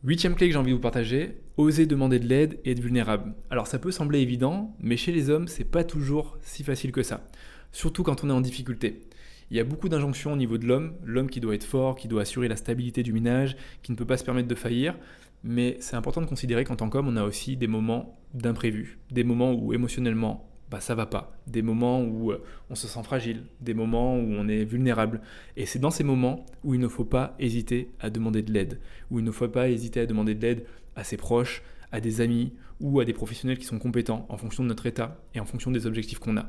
Huitième 0.05 0.37
clé 0.37 0.47
que 0.47 0.53
j'ai 0.53 0.59
envie 0.59 0.71
de 0.71 0.77
vous 0.77 0.81
partager, 0.81 1.41
oser 1.57 1.85
demander 1.85 2.21
de 2.21 2.29
l'aide 2.29 2.61
et 2.65 2.71
être 2.71 2.79
vulnérable. 2.79 3.35
Alors 3.51 3.67
ça 3.67 3.81
peut 3.81 3.91
sembler 3.91 4.21
évident, 4.21 4.77
mais 4.79 4.97
chez 4.97 5.11
les 5.11 5.29
hommes, 5.29 5.49
c'est 5.49 5.65
pas 5.65 5.83
toujours 5.83 6.39
si 6.41 6.63
facile 6.63 6.93
que 6.93 7.03
ça. 7.03 7.27
Surtout 7.73 8.05
quand 8.05 8.23
on 8.23 8.31
est 8.31 8.33
en 8.33 8.41
difficulté. 8.41 9.03
Il 9.51 9.57
y 9.57 9.61
a 9.61 9.65
beaucoup 9.65 9.89
d'injonctions 9.89 10.33
au 10.33 10.37
niveau 10.37 10.57
de 10.57 10.67
l'homme, 10.67 10.95
l'homme 11.03 11.29
qui 11.29 11.41
doit 11.41 11.57
être 11.57 11.65
fort, 11.65 11.97
qui 11.97 12.07
doit 12.07 12.23
assurer 12.23 12.47
la 12.47 12.55
stabilité 12.55 13.03
du 13.03 13.13
ménage, 13.13 13.57
qui 13.83 13.91
ne 13.91 13.97
peut 13.97 14.05
pas 14.05 14.17
se 14.17 14.23
permettre 14.23 14.47
de 14.47 14.55
faillir, 14.55 14.97
mais 15.43 15.77
c'est 15.81 15.97
important 15.97 16.21
de 16.21 16.27
considérer 16.27 16.63
qu'en 16.63 16.77
tant 16.77 16.89
qu'homme, 16.89 17.09
on 17.09 17.17
a 17.17 17.25
aussi 17.25 17.57
des 17.57 17.67
moments 17.67 18.21
d'imprévu, 18.35 19.01
des 19.11 19.25
moments 19.25 19.53
où 19.53 19.75
émotionnellement 19.75 20.48
bah 20.71 20.81
ça 20.81 20.95
va 20.95 21.07
pas, 21.07 21.39
des 21.47 21.63
moments 21.63 22.03
où 22.03 22.31
euh, 22.31 22.43
on 22.69 22.75
se 22.75 22.87
sent 22.89 23.03
fragile, 23.03 23.45
des 23.61 23.75
moments 23.75 24.17
où 24.17 24.27
on 24.33 24.49
est 24.49 24.65
vulnérable. 24.65 25.21
Et 25.57 25.65
c'est 25.65 25.79
dans 25.79 25.91
ces 25.91 26.05
moments 26.05 26.45
où 26.63 26.75
il 26.75 26.81
ne 26.81 26.89
faut 26.89 27.05
pas 27.05 27.35
hésiter 27.39 27.91
à 28.01 28.11
demander 28.11 28.43
de 28.43 28.53
l'aide, 28.53 28.81
où 29.11 29.19
il 29.19 29.25
ne 29.25 29.31
faut 29.31 29.49
pas 29.49 29.69
hésiter 29.71 30.01
à 30.01 30.07
demander 30.07 30.35
de 30.35 30.43
l'aide 30.43 30.67
à 30.95 31.05
ses 31.05 31.17
proches, 31.17 31.63
à 31.91 32.01
des 32.01 32.21
amis 32.21 32.53
ou 32.81 33.01
à 33.01 33.05
des 33.05 33.15
professionnels 33.15 33.59
qui 33.59 33.65
sont 33.65 33.79
compétents 33.79 34.27
en 34.29 34.37
fonction 34.37 34.63
de 34.63 34.69
notre 34.69 34.87
état 34.87 35.21
et 35.35 35.41
en 35.41 35.47
fonction 35.47 35.71
des 35.71 35.87
objectifs 35.87 36.19
qu'on 36.19 36.37
a 36.37 36.49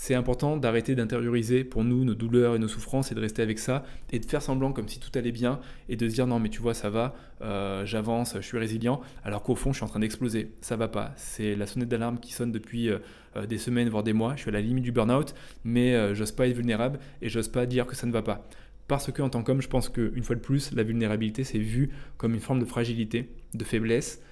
c'est 0.00 0.14
important 0.14 0.56
d'arrêter 0.56 0.94
d'intérioriser 0.94 1.62
pour 1.62 1.84
nous 1.84 2.06
nos 2.06 2.14
douleurs 2.14 2.56
et 2.56 2.58
nos 2.58 2.68
souffrances 2.68 3.12
et 3.12 3.14
de 3.14 3.20
rester 3.20 3.42
avec 3.42 3.58
ça 3.58 3.84
et 4.10 4.18
de 4.18 4.24
faire 4.24 4.40
semblant 4.40 4.72
comme 4.72 4.88
si 4.88 4.98
tout 4.98 5.10
allait 5.14 5.30
bien 5.30 5.60
et 5.90 5.96
de 5.96 6.08
se 6.08 6.14
dire 6.14 6.26
non 6.26 6.38
mais 6.38 6.48
tu 6.48 6.62
vois 6.62 6.72
ça 6.72 6.88
va, 6.88 7.14
euh, 7.42 7.84
j'avance, 7.84 8.34
je 8.36 8.40
suis 8.40 8.56
résilient 8.56 9.02
alors 9.24 9.42
qu'au 9.42 9.54
fond 9.54 9.72
je 9.72 9.76
suis 9.76 9.84
en 9.84 9.88
train 9.88 10.00
d'exploser, 10.00 10.52
ça 10.62 10.76
va 10.76 10.88
pas. 10.88 11.12
C'est 11.16 11.54
la 11.54 11.66
sonnette 11.66 11.90
d'alarme 11.90 12.18
qui 12.18 12.32
sonne 12.32 12.50
depuis 12.50 12.88
euh, 12.88 13.00
euh, 13.36 13.44
des 13.44 13.58
semaines 13.58 13.90
voire 13.90 14.02
des 14.02 14.14
mois, 14.14 14.36
je 14.36 14.40
suis 14.40 14.48
à 14.48 14.52
la 14.54 14.62
limite 14.62 14.84
du 14.84 14.90
burn-out 14.90 15.34
mais 15.64 16.14
j'ose 16.14 16.32
pas 16.32 16.48
être 16.48 16.56
vulnérable 16.56 16.98
et 17.20 17.28
j'ose 17.28 17.48
pas 17.48 17.66
dire 17.66 17.84
que 17.84 17.94
ça 17.94 18.06
ne 18.06 18.12
va 18.12 18.22
pas. 18.22 18.48
Parce 18.88 19.12
que 19.12 19.20
en 19.20 19.28
tant 19.28 19.42
qu'homme 19.42 19.60
je 19.60 19.68
pense 19.68 19.90
qu'une 19.90 20.24
fois 20.24 20.34
de 20.34 20.40
plus 20.40 20.72
la 20.72 20.82
vulnérabilité 20.82 21.44
c'est 21.44 21.58
vu 21.58 21.90
comme 22.16 22.32
une 22.32 22.40
forme 22.40 22.60
de 22.60 22.64
fragilité, 22.64 23.28
de 23.52 23.64
faiblesse 23.64 24.22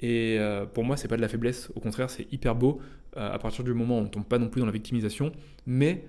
et 0.00 0.36
euh, 0.38 0.66
pour 0.66 0.84
moi, 0.84 0.96
c'est 0.96 1.08
pas 1.08 1.16
de 1.16 1.22
la 1.22 1.28
faiblesse, 1.28 1.70
au 1.74 1.80
contraire, 1.80 2.10
c'est 2.10 2.30
hyper 2.32 2.54
beau 2.54 2.80
euh, 3.16 3.32
à 3.32 3.38
partir 3.38 3.64
du 3.64 3.74
moment 3.74 3.98
où 3.98 4.02
on 4.02 4.08
tombe 4.08 4.24
pas 4.24 4.38
non 4.38 4.48
plus 4.48 4.60
dans 4.60 4.66
la 4.66 4.72
victimisation. 4.72 5.32
Mais 5.66 6.04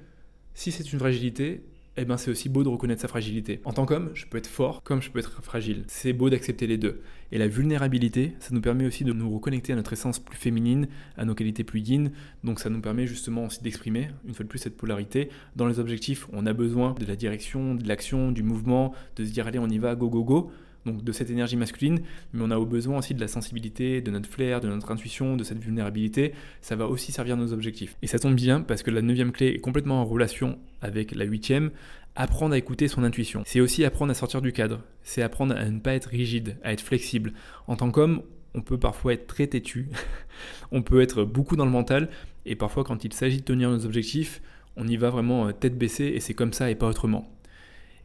si 0.53 0.71
c'est 0.71 0.91
une 0.91 0.99
fragilité, 0.99 1.61
eh 1.97 2.03
ben 2.03 2.17
c'est 2.17 2.29
aussi 2.29 2.49
beau 2.49 2.63
de 2.63 2.67
reconnaître 2.67 3.01
sa 3.01 3.07
fragilité. 3.07 3.61
En 3.63 3.71
tant 3.71 3.85
qu'homme, 3.85 4.11
je 4.13 4.25
peux 4.25 4.37
être 4.37 4.47
fort 4.47 4.83
comme 4.83 5.01
je 5.01 5.09
peux 5.09 5.19
être 5.19 5.41
fragile. 5.43 5.85
C'est 5.87 6.11
beau 6.11 6.29
d'accepter 6.29 6.67
les 6.67 6.77
deux. 6.77 7.01
Et 7.31 7.37
la 7.37 7.47
vulnérabilité, 7.47 8.33
ça 8.39 8.49
nous 8.53 8.59
permet 8.59 8.85
aussi 8.85 9.05
de 9.05 9.13
nous 9.13 9.33
reconnecter 9.33 9.71
à 9.71 9.75
notre 9.77 9.93
essence 9.93 10.19
plus 10.19 10.37
féminine, 10.37 10.87
à 11.15 11.23
nos 11.23 11.35
qualités 11.35 11.63
plus 11.63 11.79
yin. 11.79 12.11
Donc 12.43 12.59
ça 12.59 12.69
nous 12.69 12.81
permet 12.81 13.07
justement 13.07 13.45
aussi 13.45 13.63
d'exprimer, 13.63 14.09
une 14.27 14.33
fois 14.33 14.43
de 14.43 14.49
plus, 14.49 14.59
cette 14.59 14.75
polarité. 14.75 15.29
Dans 15.55 15.67
les 15.67 15.79
objectifs, 15.79 16.27
on 16.33 16.45
a 16.45 16.53
besoin 16.53 16.93
de 16.99 17.05
la 17.05 17.15
direction, 17.15 17.75
de 17.75 17.87
l'action, 17.87 18.31
du 18.31 18.43
mouvement, 18.43 18.93
de 19.15 19.23
se 19.23 19.31
dire 19.31 19.47
allez, 19.47 19.59
on 19.59 19.69
y 19.69 19.77
va, 19.77 19.95
go, 19.95 20.09
go, 20.09 20.23
go 20.23 20.51
donc 20.85 21.03
de 21.03 21.11
cette 21.11 21.29
énergie 21.29 21.57
masculine, 21.57 21.99
mais 22.33 22.43
on 22.43 22.51
a 22.51 22.57
au 22.57 22.65
besoin 22.65 22.99
aussi 22.99 23.13
de 23.13 23.21
la 23.21 23.27
sensibilité, 23.27 24.01
de 24.01 24.11
notre 24.11 24.29
flair, 24.29 24.61
de 24.61 24.67
notre 24.67 24.91
intuition, 24.91 25.35
de 25.35 25.43
cette 25.43 25.59
vulnérabilité. 25.59 26.33
Ça 26.61 26.75
va 26.75 26.87
aussi 26.87 27.11
servir 27.11 27.37
nos 27.37 27.53
objectifs. 27.53 27.95
Et 28.01 28.07
ça 28.07 28.19
tombe 28.19 28.35
bien 28.35 28.61
parce 28.61 28.83
que 28.83 28.91
la 28.91 29.01
neuvième 29.01 29.31
clé 29.31 29.47
est 29.47 29.59
complètement 29.59 30.01
en 30.01 30.05
relation 30.05 30.59
avec 30.81 31.13
la 31.15 31.25
huitième. 31.25 31.71
Apprendre 32.15 32.53
à 32.53 32.57
écouter 32.57 32.87
son 32.87 33.03
intuition. 33.03 33.43
C'est 33.45 33.59
aussi 33.59 33.83
apprendre 33.83 34.11
à 34.11 34.13
sortir 34.13 34.41
du 34.41 34.53
cadre. 34.53 34.81
C'est 35.03 35.21
apprendre 35.21 35.53
à 35.55 35.65
ne 35.65 35.79
pas 35.79 35.93
être 35.93 36.05
rigide, 36.05 36.55
à 36.63 36.71
être 36.71 36.81
flexible. 36.81 37.33
En 37.67 37.75
tant 37.75 37.91
qu'homme, 37.91 38.21
on 38.53 38.61
peut 38.61 38.79
parfois 38.79 39.13
être 39.13 39.27
très 39.27 39.47
têtu. 39.47 39.89
on 40.71 40.81
peut 40.81 41.01
être 41.01 41.25
beaucoup 41.25 41.57
dans 41.57 41.65
le 41.65 41.71
mental. 41.71 42.09
Et 42.45 42.55
parfois, 42.55 42.85
quand 42.85 43.03
il 43.03 43.11
s'agit 43.11 43.39
de 43.39 43.43
tenir 43.43 43.69
nos 43.69 43.85
objectifs, 43.85 44.41
on 44.77 44.87
y 44.87 44.97
va 44.97 45.09
vraiment 45.09 45.47
euh, 45.47 45.51
tête 45.51 45.77
baissée 45.77 46.13
et 46.15 46.19
c'est 46.19 46.33
comme 46.33 46.53
ça 46.53 46.69
et 46.69 46.75
pas 46.75 46.87
autrement. 46.87 47.29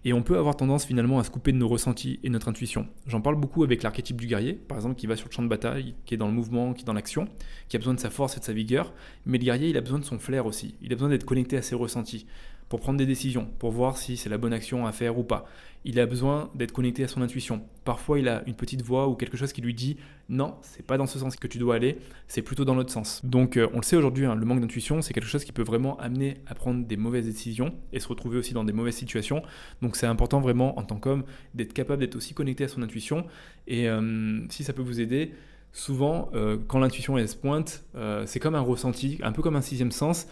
Et 0.04 0.14
on 0.14 0.22
peut 0.22 0.38
avoir 0.38 0.56
tendance 0.56 0.86
finalement 0.86 1.18
à 1.18 1.24
se 1.24 1.30
couper 1.30 1.52
de 1.52 1.58
nos 1.58 1.68
ressentis 1.68 2.20
et 2.22 2.30
notre 2.30 2.48
intuition. 2.48 2.86
J'en 3.06 3.20
parle 3.20 3.36
beaucoup 3.36 3.64
avec 3.64 3.82
l'archétype 3.82 4.18
du 4.18 4.26
guerrier, 4.26 4.54
par 4.54 4.78
exemple, 4.78 4.94
qui 4.94 5.06
va 5.06 5.14
sur 5.14 5.28
le 5.28 5.32
champ 5.32 5.42
de 5.42 5.48
bataille, 5.48 5.94
qui 6.06 6.14
est 6.14 6.16
dans 6.16 6.26
le 6.26 6.32
mouvement, 6.32 6.72
qui 6.72 6.82
est 6.82 6.86
dans 6.86 6.94
l'action, 6.94 7.28
qui 7.68 7.76
a 7.76 7.78
besoin 7.78 7.92
de 7.92 8.00
sa 8.00 8.08
force 8.08 8.36
et 8.36 8.40
de 8.40 8.44
sa 8.44 8.54
vigueur. 8.54 8.94
Mais 9.26 9.36
le 9.36 9.44
guerrier, 9.44 9.68
il 9.68 9.76
a 9.76 9.82
besoin 9.82 9.98
de 9.98 10.04
son 10.04 10.18
flair 10.18 10.46
aussi. 10.46 10.74
Il 10.80 10.90
a 10.92 10.96
besoin 10.96 11.10
d'être 11.10 11.26
connecté 11.26 11.58
à 11.58 11.62
ses 11.62 11.74
ressentis 11.74 12.26
pour 12.70 12.78
prendre 12.78 12.98
des 12.98 13.04
décisions, 13.04 13.48
pour 13.58 13.72
voir 13.72 13.98
si 13.98 14.16
c'est 14.16 14.28
la 14.28 14.38
bonne 14.38 14.52
action 14.52 14.86
à 14.86 14.92
faire 14.92 15.18
ou 15.18 15.24
pas. 15.24 15.44
Il 15.84 15.98
a 15.98 16.06
besoin 16.06 16.50
d'être 16.54 16.70
connecté 16.70 17.02
à 17.02 17.08
son 17.08 17.20
intuition. 17.20 17.62
Parfois, 17.84 18.20
il 18.20 18.28
a 18.28 18.44
une 18.46 18.54
petite 18.54 18.82
voix 18.82 19.08
ou 19.08 19.16
quelque 19.16 19.36
chose 19.36 19.52
qui 19.52 19.60
lui 19.60 19.74
dit 19.74 19.96
non, 20.28 20.54
c'est 20.62 20.86
pas 20.86 20.96
dans 20.96 21.06
ce 21.06 21.18
sens 21.18 21.34
que 21.34 21.48
tu 21.48 21.58
dois 21.58 21.74
aller, 21.74 21.98
c'est 22.28 22.42
plutôt 22.42 22.64
dans 22.64 22.76
l'autre 22.76 22.92
sens. 22.92 23.24
Donc, 23.24 23.56
euh, 23.56 23.66
on 23.74 23.78
le 23.78 23.82
sait 23.82 23.96
aujourd'hui, 23.96 24.24
hein, 24.24 24.36
le 24.36 24.46
manque 24.46 24.60
d'intuition, 24.60 25.02
c'est 25.02 25.12
quelque 25.12 25.26
chose 25.26 25.42
qui 25.42 25.50
peut 25.50 25.64
vraiment 25.64 25.98
amener 25.98 26.36
à 26.46 26.54
prendre 26.54 26.86
des 26.86 26.96
mauvaises 26.96 27.26
décisions 27.26 27.74
et 27.92 27.98
se 27.98 28.06
retrouver 28.06 28.38
aussi 28.38 28.54
dans 28.54 28.62
des 28.62 28.72
mauvaises 28.72 28.94
situations. 28.94 29.42
Donc, 29.82 29.96
c'est 29.96 30.06
important 30.06 30.40
vraiment 30.40 30.78
en 30.78 30.84
tant 30.84 31.00
qu'homme 31.00 31.24
d'être 31.54 31.72
capable 31.72 31.98
d'être 31.98 32.14
aussi 32.14 32.34
connecté 32.34 32.62
à 32.62 32.68
son 32.68 32.82
intuition. 32.82 33.26
Et 33.66 33.88
euh, 33.88 34.46
si 34.48 34.62
ça 34.62 34.72
peut 34.72 34.82
vous 34.82 35.00
aider, 35.00 35.32
souvent, 35.72 36.30
euh, 36.34 36.56
quand 36.68 36.78
l'intuition 36.78 37.18
est 37.18 37.26
se 37.26 37.36
pointe, 37.36 37.82
c'est 38.26 38.38
comme 38.38 38.54
un 38.54 38.60
ressenti, 38.60 39.18
un 39.24 39.32
peu 39.32 39.42
comme 39.42 39.56
un 39.56 39.60
sixième 39.60 39.90
sens. 39.90 40.28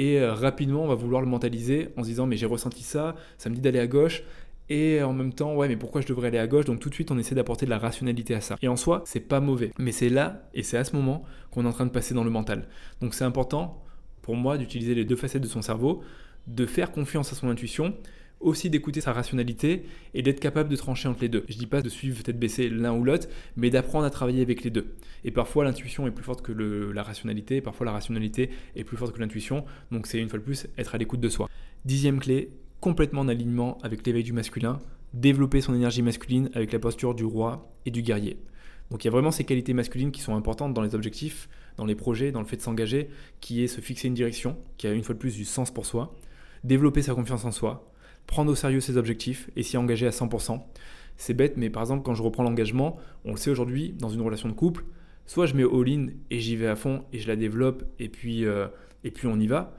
Et 0.00 0.18
euh, 0.18 0.32
rapidement, 0.32 0.84
on 0.84 0.88
va 0.88 0.94
vouloir 0.94 1.20
le 1.20 1.28
mentaliser 1.28 1.90
en 1.98 2.02
se 2.02 2.08
disant 2.08 2.26
mais 2.26 2.38
j'ai 2.38 2.46
ressenti 2.46 2.82
ça, 2.82 3.14
ça 3.36 3.50
me 3.50 3.54
dit 3.54 3.60
d'aller 3.60 3.80
à 3.80 3.86
gauche. 3.86 4.22
Et 4.70 5.02
en 5.02 5.12
même 5.12 5.34
temps, 5.34 5.54
ouais, 5.54 5.68
mais 5.68 5.76
pourquoi 5.76 6.00
je 6.00 6.06
devrais 6.06 6.28
aller 6.28 6.38
à 6.38 6.46
gauche? 6.46 6.64
Donc 6.64 6.80
tout 6.80 6.88
de 6.88 6.94
suite, 6.94 7.10
on 7.10 7.18
essaie 7.18 7.34
d'apporter 7.34 7.66
de 7.66 7.70
la 7.70 7.78
rationalité 7.78 8.34
à 8.34 8.40
ça. 8.40 8.56
Et 8.62 8.68
en 8.68 8.76
soi, 8.76 9.02
c'est 9.04 9.20
pas 9.20 9.40
mauvais. 9.40 9.72
Mais 9.78 9.92
c'est 9.92 10.08
là, 10.08 10.48
et 10.54 10.62
c'est 10.62 10.78
à 10.78 10.84
ce 10.84 10.96
moment, 10.96 11.22
qu'on 11.50 11.66
est 11.66 11.68
en 11.68 11.72
train 11.72 11.84
de 11.84 11.90
passer 11.90 12.14
dans 12.14 12.24
le 12.24 12.30
mental. 12.30 12.66
Donc 13.02 13.12
c'est 13.12 13.24
important, 13.24 13.84
pour 14.22 14.36
moi, 14.36 14.56
d'utiliser 14.56 14.94
les 14.94 15.04
deux 15.04 15.16
facettes 15.16 15.42
de 15.42 15.48
son 15.48 15.60
cerveau, 15.60 16.02
de 16.46 16.64
faire 16.64 16.92
confiance 16.92 17.30
à 17.32 17.36
son 17.36 17.50
intuition, 17.50 17.94
aussi 18.40 18.70
d'écouter 18.70 19.00
sa 19.00 19.12
rationalité 19.12 19.84
et 20.14 20.22
d'être 20.22 20.40
capable 20.40 20.68
de 20.68 20.76
trancher 20.76 21.08
entre 21.08 21.20
les 21.20 21.28
deux. 21.28 21.44
Je 21.48 21.56
dis 21.56 21.66
pas 21.66 21.82
de 21.82 21.88
suivre 21.88 22.22
tête 22.22 22.38
baissée 22.38 22.68
l'un 22.68 22.92
ou 22.92 23.04
l'autre, 23.04 23.28
mais 23.56 23.70
d'apprendre 23.70 24.04
à 24.04 24.10
travailler 24.10 24.42
avec 24.42 24.64
les 24.64 24.70
deux. 24.70 24.94
Et 25.24 25.30
parfois 25.30 25.64
l'intuition 25.64 26.06
est 26.06 26.10
plus 26.10 26.24
forte 26.24 26.42
que 26.42 26.52
la 26.52 27.02
rationalité, 27.02 27.60
parfois 27.60 27.86
la 27.86 27.92
rationalité 27.92 28.50
est 28.74 28.84
plus 28.84 28.96
forte 28.96 29.14
que 29.14 29.20
l'intuition, 29.20 29.64
donc 29.90 30.06
c'est 30.06 30.18
une 30.18 30.28
fois 30.28 30.38
de 30.38 30.44
plus 30.44 30.66
être 30.78 30.94
à 30.94 30.98
l'écoute 30.98 31.20
de 31.20 31.28
soi. 31.28 31.48
Dixième 31.84 32.18
clé, 32.18 32.50
complètement 32.80 33.20
en 33.20 33.28
alignement 33.28 33.78
avec 33.82 34.06
l'éveil 34.06 34.22
du 34.22 34.32
masculin, 34.32 34.78
développer 35.12 35.60
son 35.60 35.74
énergie 35.74 36.02
masculine 36.02 36.50
avec 36.54 36.72
la 36.72 36.78
posture 36.78 37.14
du 37.14 37.24
roi 37.24 37.70
et 37.84 37.90
du 37.90 38.02
guerrier. 38.02 38.38
Donc 38.90 39.04
il 39.04 39.06
y 39.06 39.08
a 39.08 39.12
vraiment 39.12 39.30
ces 39.30 39.44
qualités 39.44 39.72
masculines 39.72 40.10
qui 40.10 40.20
sont 40.20 40.34
importantes 40.34 40.74
dans 40.74 40.82
les 40.82 40.94
objectifs, 40.94 41.48
dans 41.76 41.84
les 41.84 41.94
projets, 41.94 42.32
dans 42.32 42.40
le 42.40 42.46
fait 42.46 42.56
de 42.56 42.62
s'engager, 42.62 43.08
qui 43.40 43.62
est 43.62 43.68
se 43.68 43.80
fixer 43.80 44.08
une 44.08 44.14
direction, 44.14 44.56
qui 44.78 44.86
a 44.86 44.92
une 44.92 45.04
fois 45.04 45.14
de 45.14 45.20
plus 45.20 45.36
du 45.36 45.44
sens 45.44 45.70
pour 45.70 45.86
soi, 45.86 46.14
développer 46.64 47.02
sa 47.02 47.14
confiance 47.14 47.44
en 47.44 47.52
soi, 47.52 47.90
prendre 48.26 48.50
au 48.52 48.54
sérieux 48.54 48.80
ses 48.80 48.96
objectifs 48.96 49.50
et 49.56 49.62
s'y 49.62 49.76
engager 49.76 50.06
à 50.06 50.10
100%. 50.10 50.60
C'est 51.16 51.34
bête, 51.34 51.56
mais 51.56 51.68
par 51.68 51.82
exemple, 51.82 52.02
quand 52.02 52.14
je 52.14 52.22
reprends 52.22 52.42
l'engagement, 52.42 52.96
on 53.24 53.32
le 53.32 53.36
sait 53.36 53.50
aujourd'hui, 53.50 53.92
dans 53.98 54.08
une 54.08 54.22
relation 54.22 54.48
de 54.48 54.54
couple, 54.54 54.84
soit 55.26 55.46
je 55.46 55.54
mets 55.54 55.64
all-in 55.64 56.08
et 56.30 56.40
j'y 56.40 56.56
vais 56.56 56.66
à 56.66 56.76
fond 56.76 57.04
et 57.12 57.18
je 57.18 57.28
la 57.28 57.36
développe 57.36 57.84
et 57.98 58.08
puis, 58.08 58.46
euh, 58.46 58.68
et 59.04 59.10
puis 59.10 59.26
on 59.26 59.38
y 59.38 59.46
va, 59.46 59.76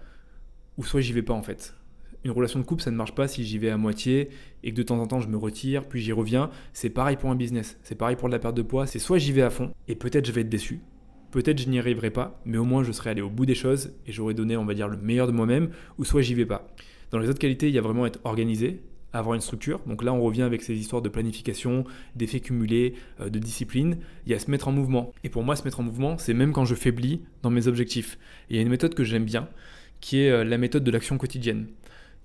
ou 0.77 0.83
soit 0.83 1.01
j'y 1.01 1.13
vais 1.13 1.23
pas 1.23 1.33
en 1.33 1.41
fait. 1.41 1.75
Une 2.23 2.31
relation 2.31 2.59
de 2.59 2.63
couple, 2.63 2.83
ça 2.83 2.91
ne 2.91 2.95
marche 2.95 3.15
pas 3.15 3.27
si 3.27 3.43
j'y 3.43 3.57
vais 3.57 3.71
à 3.71 3.77
moitié 3.77 4.29
et 4.63 4.71
que 4.71 4.77
de 4.77 4.83
temps 4.83 4.99
en 4.99 5.07
temps 5.07 5.19
je 5.19 5.27
me 5.27 5.37
retire, 5.37 5.89
puis 5.89 5.99
j'y 5.99 6.11
reviens. 6.11 6.51
C'est 6.73 6.91
pareil 6.91 7.17
pour 7.17 7.31
un 7.31 7.35
business, 7.35 7.79
c'est 7.81 7.95
pareil 7.95 8.15
pour 8.15 8.29
la 8.29 8.37
perte 8.37 8.55
de 8.55 8.61
poids. 8.61 8.85
C'est 8.85 8.99
soit 8.99 9.17
j'y 9.17 9.31
vais 9.31 9.41
à 9.41 9.49
fond 9.49 9.71
et 9.87 9.95
peut-être 9.95 10.25
je 10.25 10.31
vais 10.31 10.41
être 10.41 10.49
déçu, 10.49 10.81
peut-être 11.31 11.59
je 11.59 11.67
n'y 11.67 11.79
arriverai 11.79 12.11
pas, 12.11 12.39
mais 12.45 12.59
au 12.59 12.65
moins 12.65 12.83
je 12.83 12.91
serai 12.91 13.09
allé 13.09 13.21
au 13.21 13.29
bout 13.29 13.47
des 13.47 13.55
choses 13.55 13.93
et 14.05 14.11
j'aurai 14.11 14.35
donné, 14.35 14.55
on 14.55 14.65
va 14.65 14.75
dire, 14.75 14.87
le 14.87 14.97
meilleur 14.97 15.25
de 15.25 15.31
moi-même, 15.31 15.71
ou 15.97 16.05
soit 16.05 16.21
j'y 16.21 16.35
vais 16.35 16.45
pas. 16.45 16.67
Dans 17.11 17.19
les 17.19 17.29
autres 17.29 17.39
qualités, 17.39 17.67
il 17.67 17.73
y 17.73 17.77
a 17.77 17.81
vraiment 17.81 18.05
être 18.05 18.19
organisé, 18.23 18.81
avoir 19.13 19.35
une 19.35 19.41
structure. 19.41 19.81
Donc 19.85 20.03
là, 20.03 20.13
on 20.13 20.21
revient 20.21 20.43
avec 20.43 20.61
ces 20.61 20.73
histoires 20.73 21.01
de 21.01 21.09
planification, 21.09 21.83
d'effets 22.15 22.39
cumulés, 22.39 22.95
euh, 23.19 23.29
de 23.29 23.37
discipline. 23.37 23.97
Il 24.25 24.31
y 24.31 24.35
a 24.35 24.39
se 24.39 24.49
mettre 24.49 24.69
en 24.69 24.71
mouvement. 24.71 25.13
Et 25.23 25.29
pour 25.29 25.43
moi, 25.43 25.55
se 25.55 25.63
mettre 25.63 25.81
en 25.81 25.83
mouvement, 25.83 26.17
c'est 26.17 26.33
même 26.33 26.53
quand 26.53 26.65
je 26.65 26.75
faiblis 26.75 27.21
dans 27.41 27.49
mes 27.49 27.67
objectifs. 27.67 28.17
il 28.49 28.55
y 28.55 28.59
a 28.59 28.61
une 28.61 28.69
méthode 28.69 28.95
que 28.95 29.03
j'aime 29.03 29.25
bien, 29.25 29.49
qui 29.99 30.21
est 30.21 30.31
euh, 30.31 30.43
la 30.43 30.57
méthode 30.57 30.83
de 30.83 30.91
l'action 30.91 31.17
quotidienne. 31.17 31.67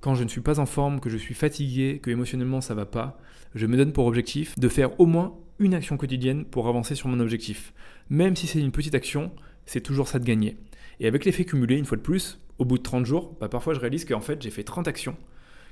Quand 0.00 0.14
je 0.14 0.22
ne 0.22 0.28
suis 0.28 0.40
pas 0.40 0.60
en 0.60 0.66
forme, 0.66 1.00
que 1.00 1.10
je 1.10 1.16
suis 1.16 1.34
fatigué, 1.34 1.98
que 2.00 2.10
émotionnellement 2.10 2.60
ça 2.60 2.74
va 2.74 2.86
pas, 2.86 3.18
je 3.54 3.66
me 3.66 3.76
donne 3.76 3.92
pour 3.92 4.06
objectif 4.06 4.56
de 4.58 4.68
faire 4.68 5.00
au 5.00 5.06
moins 5.06 5.34
une 5.58 5.74
action 5.74 5.96
quotidienne 5.96 6.44
pour 6.44 6.68
avancer 6.68 6.94
sur 6.94 7.08
mon 7.08 7.18
objectif. 7.18 7.72
Même 8.10 8.36
si 8.36 8.46
c'est 8.46 8.60
une 8.60 8.72
petite 8.72 8.94
action, 8.94 9.32
c'est 9.64 9.80
toujours 9.80 10.06
ça 10.06 10.18
de 10.18 10.24
gagner. 10.24 10.58
Et 11.00 11.08
avec 11.08 11.24
l'effet 11.24 11.44
cumulé, 11.44 11.76
une 11.76 11.86
fois 11.86 11.96
de 11.96 12.02
plus, 12.02 12.38
au 12.58 12.64
bout 12.64 12.78
de 12.78 12.82
30 12.82 13.04
jours, 13.06 13.36
bah, 13.40 13.48
parfois 13.48 13.74
je 13.74 13.80
réalise 13.80 14.04
qu'en 14.04 14.20
fait 14.20 14.42
j'ai 14.42 14.50
fait 14.50 14.64
30 14.64 14.88
actions 14.88 15.16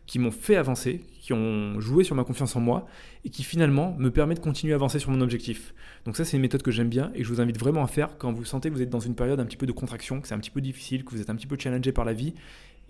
qui 0.07 0.18
m'ont 0.18 0.31
fait 0.31 0.57
avancer, 0.57 1.01
qui 1.20 1.33
ont 1.33 1.81
joué 1.81 2.05
sur 2.05 2.14
ma 2.14 2.25
confiance 2.25 2.57
en 2.57 2.61
moi 2.61 2.87
et 3.25 3.31
qui 3.31 3.42
finalement 3.42 3.97
me 3.99 4.11
permet 4.11 4.35
de 4.35 4.40
continuer 4.40 4.75
à 4.75 4.77
avancer 4.77 4.99
sur 4.99 5.11
mon 5.11 5.20
objectif. 5.23 5.75
Donc 6.05 6.16
ça 6.16 6.25
c'est 6.25 6.37
une 6.37 6.42
méthode 6.42 6.62
que 6.62 6.70
j'aime 6.70 6.90
bien 6.90 7.11
et 7.14 7.25
je 7.25 7.29
vous 7.29 7.40
invite 7.40 7.59
vraiment 7.59 7.83
à 7.83 7.87
faire 7.87 8.18
quand 8.18 8.33
vous 8.33 8.44
sentez 8.44 8.68
que 8.68 8.75
vous 8.75 8.83
êtes 8.83 8.90
dans 8.90 9.01
une 9.01 9.14
période 9.14 9.40
un 9.40 9.47
petit 9.47 9.57
peu 9.57 9.66
de 9.66 9.73
contraction, 9.73 10.20
que 10.20 10.29
c'est 10.29 10.35
un 10.35 10.38
petit 10.38 10.51
peu 10.51 10.61
difficile, 10.61 11.05
que 11.05 11.11
vous 11.11 11.23
êtes 11.23 11.31
un 11.31 11.37
petit 11.37 11.47
peu 11.47 11.57
challengé 11.59 11.90
par 11.92 12.05
la 12.05 12.12
vie 12.12 12.35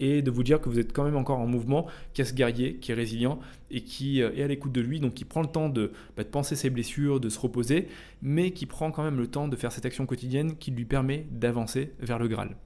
et 0.00 0.22
de 0.22 0.30
vous 0.30 0.42
dire 0.42 0.60
que 0.60 0.68
vous 0.68 0.78
êtes 0.78 0.92
quand 0.92 1.04
même 1.04 1.16
encore 1.16 1.38
en 1.38 1.46
mouvement, 1.46 1.86
qui 2.12 2.22
est 2.22 2.24
ce 2.24 2.34
guerrier, 2.34 2.76
qui 2.76 2.92
est 2.92 2.94
résilient 2.94 3.38
et 3.70 3.82
qui 3.82 4.22
euh, 4.22 4.32
est 4.34 4.42
à 4.42 4.48
l'écoute 4.48 4.72
de 4.72 4.80
lui, 4.80 5.00
donc 5.00 5.14
qui 5.14 5.24
prend 5.24 5.40
le 5.42 5.48
temps 5.48 5.68
de, 5.68 5.92
bah, 6.16 6.24
de, 6.24 6.28
penser 6.28 6.56
ses 6.56 6.70
blessures, 6.70 7.20
de 7.20 7.28
se 7.28 7.38
reposer, 7.38 7.88
mais 8.22 8.50
qui 8.50 8.66
prend 8.66 8.90
quand 8.90 9.04
même 9.04 9.18
le 9.18 9.28
temps 9.28 9.48
de 9.48 9.56
faire 9.56 9.72
cette 9.72 9.86
action 9.86 10.06
quotidienne 10.06 10.56
qui 10.56 10.70
lui 10.70 10.84
permet 10.84 11.26
d'avancer 11.30 11.92
vers 12.00 12.18
le 12.18 12.28
Graal. 12.28 12.56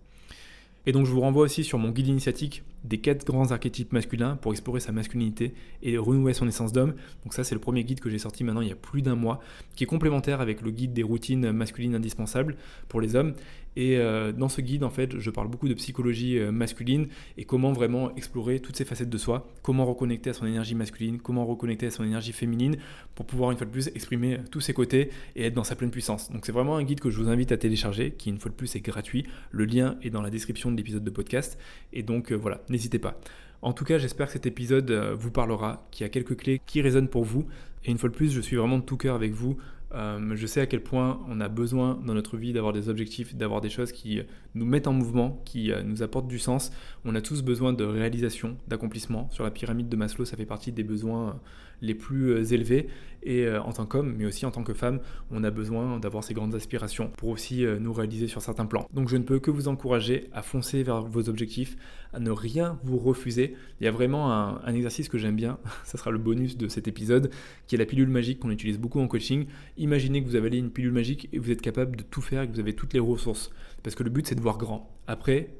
Et 0.88 0.92
donc 0.92 1.04
je 1.04 1.10
vous 1.10 1.20
renvoie 1.20 1.42
aussi 1.42 1.64
sur 1.64 1.78
mon 1.78 1.90
guide 1.90 2.06
initiatique 2.06 2.62
des 2.82 2.96
quatre 2.96 3.26
grands 3.26 3.50
archétypes 3.50 3.92
masculins 3.92 4.36
pour 4.36 4.52
explorer 4.52 4.80
sa 4.80 4.90
masculinité 4.90 5.52
et 5.82 5.98
renouer 5.98 6.32
son 6.32 6.48
essence 6.48 6.72
d'homme. 6.72 6.94
Donc 7.24 7.34
ça 7.34 7.44
c'est 7.44 7.54
le 7.54 7.60
premier 7.60 7.84
guide 7.84 8.00
que 8.00 8.08
j'ai 8.08 8.16
sorti 8.16 8.42
maintenant 8.42 8.62
il 8.62 8.68
y 8.68 8.72
a 8.72 8.74
plus 8.74 9.02
d'un 9.02 9.14
mois, 9.14 9.38
qui 9.76 9.84
est 9.84 9.86
complémentaire 9.86 10.40
avec 10.40 10.62
le 10.62 10.70
guide 10.70 10.94
des 10.94 11.02
routines 11.02 11.52
masculines 11.52 11.94
indispensables 11.94 12.56
pour 12.88 13.02
les 13.02 13.16
hommes. 13.16 13.34
Et 13.78 13.96
euh, 13.96 14.32
dans 14.32 14.48
ce 14.48 14.60
guide, 14.60 14.82
en 14.82 14.90
fait, 14.90 15.20
je 15.20 15.30
parle 15.30 15.46
beaucoup 15.46 15.68
de 15.68 15.74
psychologie 15.74 16.36
euh, 16.36 16.50
masculine 16.50 17.06
et 17.36 17.44
comment 17.44 17.72
vraiment 17.72 18.12
explorer 18.16 18.58
toutes 18.58 18.74
ces 18.74 18.84
facettes 18.84 19.08
de 19.08 19.18
soi, 19.18 19.48
comment 19.62 19.86
reconnecter 19.86 20.30
à 20.30 20.32
son 20.32 20.46
énergie 20.46 20.74
masculine, 20.74 21.20
comment 21.20 21.46
reconnecter 21.46 21.86
à 21.86 21.92
son 21.92 22.02
énergie 22.02 22.32
féminine 22.32 22.76
pour 23.14 23.24
pouvoir 23.24 23.52
une 23.52 23.56
fois 23.56 23.66
de 23.66 23.70
plus 23.70 23.86
exprimer 23.94 24.38
tous 24.50 24.60
ses 24.60 24.74
côtés 24.74 25.10
et 25.36 25.46
être 25.46 25.54
dans 25.54 25.62
sa 25.62 25.76
pleine 25.76 25.92
puissance. 25.92 26.32
Donc 26.32 26.44
c'est 26.44 26.50
vraiment 26.50 26.76
un 26.76 26.82
guide 26.82 26.98
que 26.98 27.08
je 27.08 27.22
vous 27.22 27.28
invite 27.28 27.52
à 27.52 27.56
télécharger, 27.56 28.10
qui 28.10 28.30
une 28.30 28.40
fois 28.40 28.50
de 28.50 28.56
plus 28.56 28.74
est 28.74 28.80
gratuit. 28.80 29.26
Le 29.52 29.64
lien 29.64 29.96
est 30.02 30.10
dans 30.10 30.22
la 30.22 30.30
description 30.30 30.72
de 30.72 30.76
l'épisode 30.76 31.04
de 31.04 31.10
podcast. 31.10 31.56
Et 31.92 32.02
donc 32.02 32.32
euh, 32.32 32.34
voilà, 32.34 32.62
n'hésitez 32.70 32.98
pas. 32.98 33.20
En 33.62 33.72
tout 33.72 33.84
cas, 33.84 33.98
j'espère 33.98 34.26
que 34.26 34.32
cet 34.32 34.46
épisode 34.46 34.90
vous 34.90 35.30
parlera, 35.30 35.86
qu'il 35.90 36.04
y 36.04 36.06
a 36.06 36.08
quelques 36.08 36.36
clés 36.36 36.60
qui 36.64 36.80
résonnent 36.80 37.08
pour 37.08 37.24
vous. 37.24 37.46
Et 37.84 37.90
une 37.90 37.98
fois 37.98 38.08
de 38.08 38.14
plus, 38.14 38.32
je 38.32 38.40
suis 38.40 38.56
vraiment 38.56 38.78
de 38.78 38.84
tout 38.84 38.96
cœur 38.96 39.14
avec 39.14 39.32
vous 39.32 39.56
euh, 39.94 40.36
je 40.36 40.46
sais 40.46 40.60
à 40.60 40.66
quel 40.66 40.82
point 40.82 41.20
on 41.28 41.40
a 41.40 41.48
besoin 41.48 41.98
dans 42.04 42.14
notre 42.14 42.36
vie 42.36 42.52
d'avoir 42.52 42.72
des 42.72 42.88
objectifs, 42.88 43.34
d'avoir 43.34 43.60
des 43.60 43.70
choses 43.70 43.92
qui 43.92 44.20
nous 44.54 44.66
mettent 44.66 44.86
en 44.86 44.92
mouvement, 44.92 45.42
qui 45.44 45.72
euh, 45.72 45.82
nous 45.82 46.02
apportent 46.02 46.28
du 46.28 46.38
sens. 46.38 46.70
On 47.04 47.14
a 47.14 47.20
tous 47.22 47.42
besoin 47.42 47.72
de 47.72 47.84
réalisation, 47.84 48.56
d'accomplissement. 48.68 49.28
Sur 49.30 49.44
la 49.44 49.50
pyramide 49.50 49.88
de 49.88 49.96
Maslow, 49.96 50.24
ça 50.24 50.36
fait 50.36 50.46
partie 50.46 50.72
des 50.72 50.84
besoins 50.84 51.40
les 51.80 51.94
plus 51.94 52.52
élevés. 52.52 52.88
Et 53.24 53.50
en 53.50 53.72
tant 53.72 53.84
qu'homme, 53.84 54.14
mais 54.16 54.26
aussi 54.26 54.46
en 54.46 54.52
tant 54.52 54.62
que 54.62 54.72
femme, 54.72 55.00
on 55.32 55.42
a 55.42 55.50
besoin 55.50 55.98
d'avoir 55.98 56.22
ces 56.22 56.34
grandes 56.34 56.54
aspirations 56.54 57.10
pour 57.16 57.30
aussi 57.30 57.64
nous 57.80 57.92
réaliser 57.92 58.28
sur 58.28 58.40
certains 58.40 58.64
plans. 58.64 58.88
Donc 58.94 59.08
je 59.08 59.16
ne 59.16 59.24
peux 59.24 59.40
que 59.40 59.50
vous 59.50 59.66
encourager 59.66 60.30
à 60.32 60.40
foncer 60.40 60.84
vers 60.84 61.02
vos 61.02 61.28
objectifs, 61.28 61.76
à 62.12 62.20
ne 62.20 62.30
rien 62.30 62.78
vous 62.84 62.96
refuser. 62.96 63.56
Il 63.80 63.84
y 63.84 63.88
a 63.88 63.90
vraiment 63.90 64.32
un, 64.32 64.60
un 64.64 64.72
exercice 64.72 65.08
que 65.08 65.18
j'aime 65.18 65.34
bien, 65.34 65.58
ça 65.84 65.98
sera 65.98 66.12
le 66.12 66.18
bonus 66.18 66.56
de 66.56 66.68
cet 66.68 66.86
épisode, 66.86 67.30
qui 67.66 67.74
est 67.74 67.78
la 67.78 67.86
pilule 67.86 68.08
magique 68.08 68.38
qu'on 68.38 68.50
utilise 68.50 68.78
beaucoup 68.78 69.00
en 69.00 69.08
coaching 69.08 69.46
imaginez 69.76 70.22
que 70.22 70.28
vous 70.28 70.36
avez 70.36 70.56
une 70.56 70.70
pilule 70.70 70.92
magique 70.92 71.28
et 71.32 71.38
vous 71.38 71.50
êtes 71.50 71.62
capable 71.62 71.96
de 71.96 72.02
tout 72.02 72.20
faire 72.20 72.42
et 72.42 72.48
que 72.48 72.52
vous 72.52 72.60
avez 72.60 72.74
toutes 72.74 72.92
les 72.94 73.00
ressources. 73.00 73.50
Parce 73.82 73.94
que 73.94 74.02
le 74.02 74.10
but, 74.10 74.26
c'est 74.26 74.34
de 74.34 74.40
voir 74.40 74.58
grand. 74.58 74.90
Après, 75.06 75.50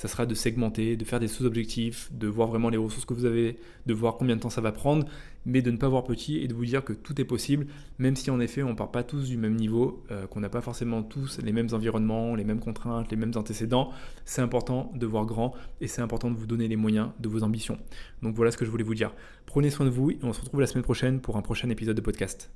ça 0.00 0.08
sera 0.08 0.24
de 0.24 0.34
segmenter, 0.34 0.96
de 0.96 1.04
faire 1.04 1.20
des 1.20 1.28
sous-objectifs, 1.28 2.10
de 2.10 2.26
voir 2.26 2.48
vraiment 2.48 2.70
les 2.70 2.78
ressources 2.78 3.04
que 3.04 3.12
vous 3.12 3.26
avez, 3.26 3.58
de 3.84 3.92
voir 3.92 4.16
combien 4.16 4.34
de 4.34 4.40
temps 4.40 4.48
ça 4.48 4.62
va 4.62 4.72
prendre, 4.72 5.06
mais 5.44 5.60
de 5.60 5.70
ne 5.70 5.76
pas 5.76 5.90
voir 5.90 6.04
petit 6.04 6.38
et 6.38 6.48
de 6.48 6.54
vous 6.54 6.64
dire 6.64 6.82
que 6.82 6.94
tout 6.94 7.20
est 7.20 7.24
possible, 7.26 7.66
même 7.98 8.16
si 8.16 8.30
en 8.30 8.40
effet 8.40 8.62
on 8.62 8.70
ne 8.70 8.74
part 8.74 8.90
pas 8.90 9.02
tous 9.02 9.28
du 9.28 9.36
même 9.36 9.56
niveau, 9.56 10.02
euh, 10.10 10.26
qu'on 10.26 10.40
n'a 10.40 10.48
pas 10.48 10.62
forcément 10.62 11.02
tous 11.02 11.38
les 11.42 11.52
mêmes 11.52 11.68
environnements, 11.72 12.34
les 12.34 12.44
mêmes 12.44 12.60
contraintes, 12.60 13.10
les 13.10 13.18
mêmes 13.18 13.32
antécédents. 13.34 13.90
C'est 14.24 14.40
important 14.40 14.90
de 14.94 15.04
voir 15.04 15.26
grand 15.26 15.52
et 15.82 15.86
c'est 15.86 16.00
important 16.00 16.30
de 16.30 16.36
vous 16.36 16.46
donner 16.46 16.66
les 16.66 16.76
moyens 16.76 17.10
de 17.18 17.28
vos 17.28 17.42
ambitions. 17.42 17.76
Donc 18.22 18.34
voilà 18.34 18.52
ce 18.52 18.56
que 18.56 18.64
je 18.64 18.70
voulais 18.70 18.84
vous 18.84 18.94
dire. 18.94 19.12
Prenez 19.44 19.68
soin 19.68 19.84
de 19.84 19.90
vous 19.90 20.12
et 20.12 20.18
on 20.22 20.32
se 20.32 20.40
retrouve 20.40 20.62
la 20.62 20.66
semaine 20.66 20.84
prochaine 20.84 21.20
pour 21.20 21.36
un 21.36 21.42
prochain 21.42 21.68
épisode 21.68 21.96
de 21.96 22.00
podcast. 22.00 22.50